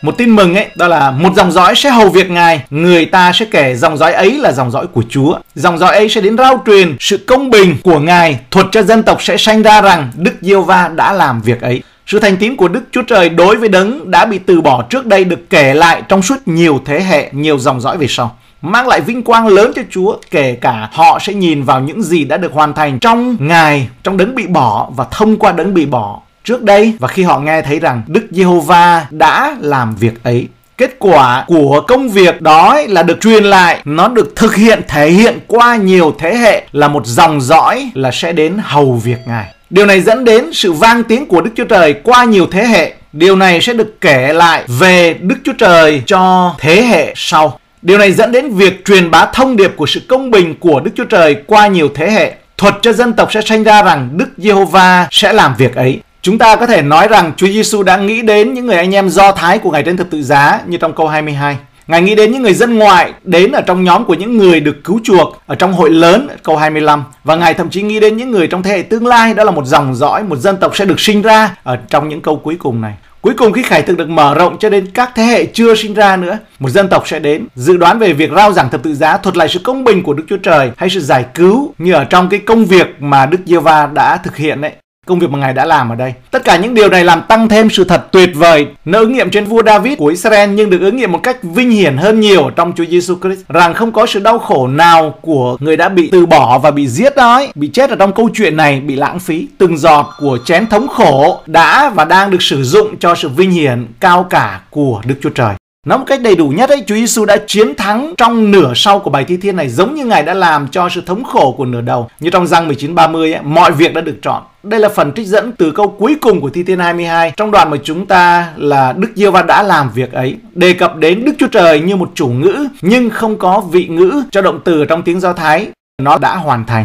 Một 0.02 0.18
tin 0.18 0.30
mừng 0.30 0.54
ấy, 0.54 0.66
đó 0.76 0.88
là 0.88 1.10
một 1.10 1.34
dòng 1.36 1.52
dõi 1.52 1.74
sẽ 1.76 1.90
hầu 1.90 2.08
việc 2.08 2.30
Ngài, 2.30 2.64
người 2.70 3.06
ta 3.06 3.32
sẽ 3.34 3.46
kể 3.50 3.74
dòng 3.76 3.96
dõi 3.96 4.12
ấy 4.12 4.38
là 4.38 4.52
dòng 4.52 4.70
dõi 4.70 4.86
của 4.86 5.02
Chúa. 5.08 5.38
Dòng 5.54 5.78
dõi 5.78 5.96
ấy 5.96 6.08
sẽ 6.08 6.20
đến 6.20 6.36
rao 6.36 6.62
truyền 6.66 6.96
sự 7.00 7.16
công 7.16 7.50
bình 7.50 7.76
của 7.82 7.98
Ngài, 7.98 8.40
thuật 8.50 8.66
cho 8.72 8.82
dân 8.82 9.02
tộc 9.02 9.22
sẽ 9.22 9.36
sanh 9.36 9.62
ra 9.62 9.80
rằng 9.80 10.10
Đức 10.16 10.34
Diêu 10.40 10.62
Va 10.62 10.88
đã 10.88 11.12
làm 11.12 11.42
việc 11.42 11.60
ấy. 11.60 11.82
Sự 12.06 12.18
thành 12.18 12.36
tín 12.36 12.56
của 12.56 12.68
Đức 12.68 12.82
Chúa 12.92 13.02
Trời 13.02 13.28
đối 13.28 13.56
với 13.56 13.68
đấng 13.68 14.10
đã 14.10 14.26
bị 14.26 14.38
từ 14.38 14.60
bỏ 14.60 14.82
trước 14.82 15.06
đây 15.06 15.24
được 15.24 15.50
kể 15.50 15.74
lại 15.74 16.02
trong 16.08 16.22
suốt 16.22 16.36
nhiều 16.46 16.80
thế 16.84 17.02
hệ, 17.02 17.30
nhiều 17.32 17.58
dòng 17.58 17.80
dõi 17.80 17.98
về 17.98 18.06
sau 18.08 18.36
mang 18.62 18.88
lại 18.88 19.00
vinh 19.00 19.22
quang 19.22 19.46
lớn 19.46 19.72
cho 19.76 19.82
Chúa 19.90 20.16
kể 20.30 20.58
cả 20.60 20.88
họ 20.92 21.18
sẽ 21.18 21.34
nhìn 21.34 21.62
vào 21.62 21.80
những 21.80 22.02
gì 22.02 22.24
đã 22.24 22.36
được 22.36 22.52
hoàn 22.52 22.74
thành 22.74 22.98
trong 22.98 23.36
Ngài, 23.40 23.88
trong 24.02 24.16
đấng 24.16 24.34
bị 24.34 24.46
bỏ 24.46 24.90
và 24.96 25.06
thông 25.10 25.36
qua 25.36 25.52
đấng 25.52 25.74
bị 25.74 25.86
bỏ 25.86 26.20
trước 26.44 26.62
đây 26.62 26.92
và 26.98 27.08
khi 27.08 27.22
họ 27.22 27.38
nghe 27.38 27.62
thấy 27.62 27.80
rằng 27.80 28.02
Đức 28.06 28.26
Giê-hô-va 28.30 29.06
đã 29.10 29.56
làm 29.60 29.94
việc 29.94 30.24
ấy. 30.24 30.48
Kết 30.78 30.96
quả 30.98 31.44
của 31.46 31.84
công 31.88 32.08
việc 32.08 32.40
đó 32.40 32.80
là 32.88 33.02
được 33.02 33.20
truyền 33.20 33.44
lại, 33.44 33.80
nó 33.84 34.08
được 34.08 34.32
thực 34.36 34.54
hiện 34.54 34.80
thể 34.88 35.10
hiện 35.10 35.38
qua 35.46 35.76
nhiều 35.76 36.14
thế 36.18 36.36
hệ 36.36 36.62
là 36.72 36.88
một 36.88 37.06
dòng 37.06 37.40
dõi 37.40 37.90
là 37.94 38.10
sẽ 38.12 38.32
đến 38.32 38.58
hầu 38.62 38.92
việc 38.92 39.18
Ngài. 39.26 39.54
Điều 39.70 39.86
này 39.86 40.00
dẫn 40.00 40.24
đến 40.24 40.52
sự 40.52 40.72
vang 40.72 41.04
tiếng 41.04 41.26
của 41.26 41.40
Đức 41.40 41.50
Chúa 41.56 41.64
Trời 41.64 41.92
qua 41.92 42.24
nhiều 42.24 42.46
thế 42.50 42.66
hệ. 42.66 42.94
Điều 43.12 43.36
này 43.36 43.60
sẽ 43.60 43.72
được 43.72 44.00
kể 44.00 44.32
lại 44.32 44.64
về 44.68 45.14
Đức 45.20 45.36
Chúa 45.44 45.52
Trời 45.52 46.02
cho 46.06 46.54
thế 46.58 46.82
hệ 46.82 47.12
sau. 47.16 47.58
Điều 47.82 47.98
này 47.98 48.12
dẫn 48.12 48.32
đến 48.32 48.54
việc 48.54 48.84
truyền 48.84 49.10
bá 49.10 49.26
thông 49.26 49.56
điệp 49.56 49.72
của 49.76 49.86
sự 49.86 50.00
công 50.08 50.30
bình 50.30 50.54
của 50.60 50.80
Đức 50.80 50.90
Chúa 50.94 51.04
Trời 51.04 51.36
qua 51.46 51.66
nhiều 51.66 51.88
thế 51.94 52.10
hệ. 52.10 52.34
Thuật 52.58 52.74
cho 52.82 52.92
dân 52.92 53.12
tộc 53.12 53.32
sẽ 53.32 53.40
sanh 53.42 53.64
ra 53.64 53.82
rằng 53.82 54.08
Đức 54.12 54.28
Giê-hô-va 54.36 55.08
sẽ 55.10 55.32
làm 55.32 55.54
việc 55.58 55.74
ấy. 55.74 56.00
Chúng 56.24 56.38
ta 56.38 56.56
có 56.56 56.66
thể 56.66 56.82
nói 56.82 57.08
rằng 57.08 57.32
Chúa 57.36 57.46
Giêsu 57.46 57.82
đã 57.82 57.96
nghĩ 57.96 58.22
đến 58.22 58.54
những 58.54 58.66
người 58.66 58.76
anh 58.76 58.94
em 58.94 59.08
do 59.08 59.32
thái 59.32 59.58
của 59.58 59.70
Ngài 59.70 59.82
trên 59.82 59.96
thập 59.96 60.10
tự 60.10 60.22
giá 60.22 60.60
như 60.66 60.76
trong 60.76 60.94
câu 60.94 61.08
22. 61.08 61.56
Ngài 61.86 62.02
nghĩ 62.02 62.14
đến 62.14 62.32
những 62.32 62.42
người 62.42 62.54
dân 62.54 62.78
ngoại 62.78 63.12
đến 63.24 63.52
ở 63.52 63.60
trong 63.60 63.84
nhóm 63.84 64.04
của 64.04 64.14
những 64.14 64.38
người 64.38 64.60
được 64.60 64.84
cứu 64.84 65.00
chuộc 65.04 65.42
ở 65.46 65.54
trong 65.54 65.72
hội 65.72 65.90
lớn 65.90 66.28
câu 66.42 66.56
25 66.56 67.04
và 67.24 67.36
Ngài 67.36 67.54
thậm 67.54 67.70
chí 67.70 67.82
nghĩ 67.82 68.00
đến 68.00 68.16
những 68.16 68.30
người 68.30 68.46
trong 68.46 68.62
thế 68.62 68.70
hệ 68.70 68.82
tương 68.82 69.06
lai 69.06 69.34
đó 69.34 69.44
là 69.44 69.50
một 69.50 69.66
dòng 69.66 69.94
dõi, 69.94 70.22
một 70.22 70.36
dân 70.36 70.56
tộc 70.56 70.76
sẽ 70.76 70.84
được 70.84 71.00
sinh 71.00 71.22
ra 71.22 71.56
ở 71.62 71.76
trong 71.88 72.08
những 72.08 72.20
câu 72.20 72.36
cuối 72.36 72.56
cùng 72.58 72.80
này. 72.80 72.94
Cuối 73.20 73.34
cùng 73.36 73.52
khi 73.52 73.62
khải 73.62 73.82
thực 73.82 73.98
được 73.98 74.08
mở 74.08 74.34
rộng 74.34 74.58
cho 74.58 74.70
đến 74.70 74.86
các 74.94 75.10
thế 75.14 75.22
hệ 75.22 75.46
chưa 75.46 75.74
sinh 75.74 75.94
ra 75.94 76.16
nữa, 76.16 76.38
một 76.58 76.70
dân 76.70 76.88
tộc 76.88 77.08
sẽ 77.08 77.18
đến. 77.18 77.46
Dự 77.54 77.76
đoán 77.76 77.98
về 77.98 78.12
việc 78.12 78.30
rao 78.36 78.52
giảng 78.52 78.70
thập 78.70 78.82
tự 78.82 78.94
giá 78.94 79.16
thuật 79.16 79.36
lại 79.36 79.48
sự 79.48 79.60
công 79.64 79.84
bình 79.84 80.02
của 80.02 80.14
Đức 80.14 80.24
Chúa 80.28 80.36
Trời 80.36 80.70
hay 80.76 80.90
sự 80.90 81.00
giải 81.00 81.24
cứu 81.34 81.74
như 81.78 81.92
ở 81.92 82.04
trong 82.04 82.28
cái 82.28 82.40
công 82.40 82.64
việc 82.64 82.86
mà 83.00 83.26
Đức 83.26 83.38
Giê 83.46 83.56
Va 83.56 83.86
đã 83.86 84.16
thực 84.16 84.36
hiện 84.36 84.60
đấy 84.60 84.72
công 85.06 85.18
việc 85.18 85.30
mà 85.30 85.38
Ngài 85.38 85.52
đã 85.52 85.64
làm 85.64 85.88
ở 85.88 85.94
đây. 85.94 86.14
Tất 86.30 86.44
cả 86.44 86.56
những 86.56 86.74
điều 86.74 86.88
này 86.88 87.04
làm 87.04 87.22
tăng 87.28 87.48
thêm 87.48 87.70
sự 87.70 87.84
thật 87.84 88.06
tuyệt 88.12 88.30
vời. 88.34 88.66
Nó 88.84 88.98
ứng 88.98 89.12
nghiệm 89.12 89.30
trên 89.30 89.44
vua 89.44 89.62
David 89.62 89.98
của 89.98 90.06
Israel 90.06 90.50
nhưng 90.50 90.70
được 90.70 90.80
ứng 90.80 90.96
nghiệm 90.96 91.12
một 91.12 91.20
cách 91.22 91.36
vinh 91.42 91.70
hiển 91.70 91.96
hơn 91.96 92.20
nhiều 92.20 92.50
trong 92.56 92.72
Chúa 92.76 92.84
Giêsu 92.84 93.16
Christ 93.22 93.40
rằng 93.48 93.74
không 93.74 93.92
có 93.92 94.06
sự 94.06 94.20
đau 94.20 94.38
khổ 94.38 94.68
nào 94.68 95.14
của 95.20 95.56
người 95.60 95.76
đã 95.76 95.88
bị 95.88 96.08
từ 96.12 96.26
bỏ 96.26 96.58
và 96.58 96.70
bị 96.70 96.88
giết 96.88 97.16
đó 97.16 97.34
ấy, 97.34 97.48
bị 97.54 97.70
chết 97.72 97.90
ở 97.90 97.96
trong 97.96 98.12
câu 98.12 98.28
chuyện 98.34 98.56
này 98.56 98.80
bị 98.80 98.96
lãng 98.96 99.18
phí. 99.18 99.48
Từng 99.58 99.78
giọt 99.78 100.14
của 100.18 100.38
chén 100.44 100.66
thống 100.66 100.88
khổ 100.88 101.40
đã 101.46 101.90
và 101.90 102.04
đang 102.04 102.30
được 102.30 102.42
sử 102.42 102.62
dụng 102.62 102.96
cho 102.98 103.14
sự 103.14 103.28
vinh 103.28 103.50
hiển 103.50 103.86
cao 104.00 104.26
cả 104.30 104.60
của 104.70 105.02
Đức 105.06 105.16
Chúa 105.22 105.30
Trời. 105.30 105.54
Nói 105.86 105.98
một 105.98 106.04
cách 106.06 106.22
đầy 106.22 106.36
đủ 106.36 106.48
nhất 106.48 106.70
ấy, 106.70 106.84
Chúa 106.86 106.94
Giêsu 106.94 107.24
đã 107.24 107.36
chiến 107.46 107.74
thắng 107.74 108.14
trong 108.16 108.50
nửa 108.50 108.72
sau 108.74 108.98
của 108.98 109.10
bài 109.10 109.24
thi 109.24 109.36
thiên 109.36 109.56
này 109.56 109.68
giống 109.68 109.94
như 109.94 110.04
Ngài 110.04 110.22
đã 110.22 110.34
làm 110.34 110.68
cho 110.68 110.88
sự 110.88 111.02
thống 111.06 111.24
khổ 111.24 111.54
của 111.58 111.64
nửa 111.64 111.80
đầu. 111.80 112.08
Như 112.20 112.30
trong 112.30 112.46
răng 112.46 112.64
1930 112.64 113.32
ấy, 113.32 113.42
mọi 113.42 113.72
việc 113.72 113.94
đã 113.94 114.00
được 114.00 114.16
chọn. 114.22 114.42
Đây 114.62 114.80
là 114.80 114.88
phần 114.88 115.12
trích 115.12 115.26
dẫn 115.26 115.52
từ 115.52 115.70
câu 115.70 115.96
cuối 115.98 116.16
cùng 116.20 116.40
của 116.40 116.50
Thi 116.50 116.62
Thiên 116.62 116.78
22 116.78 117.32
trong 117.36 117.50
đoạn 117.50 117.70
mà 117.70 117.76
chúng 117.82 118.06
ta 118.06 118.48
là 118.56 118.92
Đức 118.92 119.08
Giê 119.14 119.30
Va 119.30 119.42
đã 119.42 119.62
làm 119.62 119.90
việc 119.90 120.12
ấy. 120.12 120.36
Đề 120.54 120.72
cập 120.72 120.96
đến 120.96 121.24
Đức 121.24 121.32
Chúa 121.38 121.48
Trời 121.48 121.80
như 121.80 121.96
một 121.96 122.10
chủ 122.14 122.26
ngữ 122.28 122.66
nhưng 122.82 123.10
không 123.10 123.38
có 123.38 123.60
vị 123.60 123.86
ngữ 123.86 124.22
cho 124.30 124.42
động 124.42 124.60
từ 124.64 124.84
trong 124.84 125.02
tiếng 125.02 125.20
Do 125.20 125.32
Thái. 125.32 125.70
Nó 126.02 126.18
đã 126.18 126.36
hoàn 126.36 126.66
thành. 126.66 126.84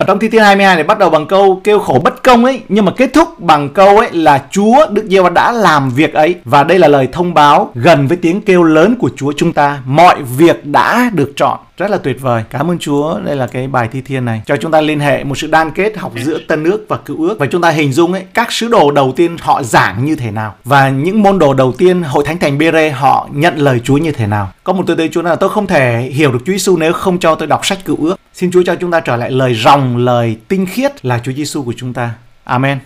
Ở 0.00 0.06
trong 0.06 0.18
Thi 0.18 0.28
Thiên 0.28 0.42
22 0.42 0.74
này 0.74 0.84
bắt 0.84 0.98
đầu 0.98 1.10
bằng 1.10 1.26
câu 1.26 1.60
kêu 1.64 1.78
khổ 1.78 2.00
bất 2.04 2.22
công 2.22 2.44
ấy. 2.44 2.60
Nhưng 2.68 2.84
mà 2.84 2.92
kết 2.96 3.10
thúc 3.12 3.40
bằng 3.40 3.68
câu 3.68 3.98
ấy 3.98 4.08
là 4.12 4.42
Chúa 4.50 4.86
Đức 4.90 5.04
giê 5.10 5.20
va 5.20 5.30
đã 5.30 5.52
làm 5.52 5.90
việc 5.90 6.14
ấy. 6.14 6.34
Và 6.44 6.64
đây 6.64 6.78
là 6.78 6.88
lời 6.88 7.08
thông 7.12 7.34
báo 7.34 7.70
gần 7.74 8.06
với 8.06 8.16
tiếng 8.16 8.40
kêu 8.40 8.62
lớn 8.62 8.96
của 8.98 9.10
Chúa 9.16 9.32
chúng 9.36 9.52
ta. 9.52 9.78
Mọi 9.86 10.22
việc 10.22 10.66
đã 10.66 11.10
được 11.14 11.32
chọn. 11.36 11.58
Rất 11.76 11.90
là 11.90 11.98
tuyệt 11.98 12.20
vời. 12.20 12.42
Cảm 12.50 12.70
ơn 12.70 12.78
Chúa. 12.78 13.20
Đây 13.24 13.36
là 13.36 13.46
cái 13.46 13.66
bài 13.66 13.88
thi 13.92 14.00
thiên 14.00 14.24
này. 14.24 14.42
Cho 14.46 14.56
chúng 14.56 14.72
ta 14.72 14.80
liên 14.80 15.00
hệ 15.00 15.24
một 15.24 15.38
sự 15.38 15.46
đan 15.46 15.70
kết 15.70 15.98
học 15.98 16.12
giữa 16.24 16.38
tân 16.48 16.64
ước 16.64 16.84
và 16.88 16.96
cựu 16.96 17.22
ước. 17.22 17.38
Và 17.38 17.46
chúng 17.46 17.62
ta 17.62 17.70
hình 17.70 17.92
dung 17.92 18.12
ấy, 18.12 18.22
các 18.34 18.52
sứ 18.52 18.68
đồ 18.68 18.90
đầu 18.90 19.12
tiên 19.16 19.36
họ 19.40 19.62
giảng 19.62 20.04
như 20.04 20.16
thế 20.16 20.30
nào. 20.30 20.54
Và 20.64 20.88
những 20.88 21.22
môn 21.22 21.38
đồ 21.38 21.54
đầu 21.54 21.72
tiên 21.72 22.02
hội 22.02 22.24
thánh 22.24 22.38
thành 22.38 22.58
Bê-rê 22.58 22.92
họ 22.92 23.28
nhận 23.32 23.56
lời 23.56 23.80
Chúa 23.84 23.96
như 23.96 24.12
thế 24.12 24.26
nào. 24.26 24.48
Có 24.64 24.72
một 24.72 24.82
tôi 24.86 24.96
tới 24.96 25.08
Chúa 25.12 25.22
là, 25.22 25.36
tôi 25.36 25.50
không 25.50 25.66
thể 25.66 26.00
hiểu 26.00 26.32
được 26.32 26.38
Chúa 26.46 26.52
Giêsu 26.52 26.76
nếu 26.76 26.92
không 26.92 27.18
cho 27.18 27.34
tôi 27.34 27.48
đọc 27.48 27.66
sách 27.66 27.84
cựu 27.84 27.96
ước. 28.00 28.16
Xin 28.40 28.50
Chúa 28.50 28.62
cho 28.62 28.74
chúng 28.74 28.90
ta 28.90 29.00
trở 29.00 29.16
lại 29.16 29.30
lời 29.30 29.54
ròng, 29.54 29.96
lời 29.96 30.36
tinh 30.48 30.66
khiết 30.66 31.04
là 31.04 31.20
Chúa 31.24 31.32
Giêsu 31.32 31.62
của 31.62 31.74
chúng 31.76 31.92
ta. 31.92 32.14
Amen. 32.44 32.78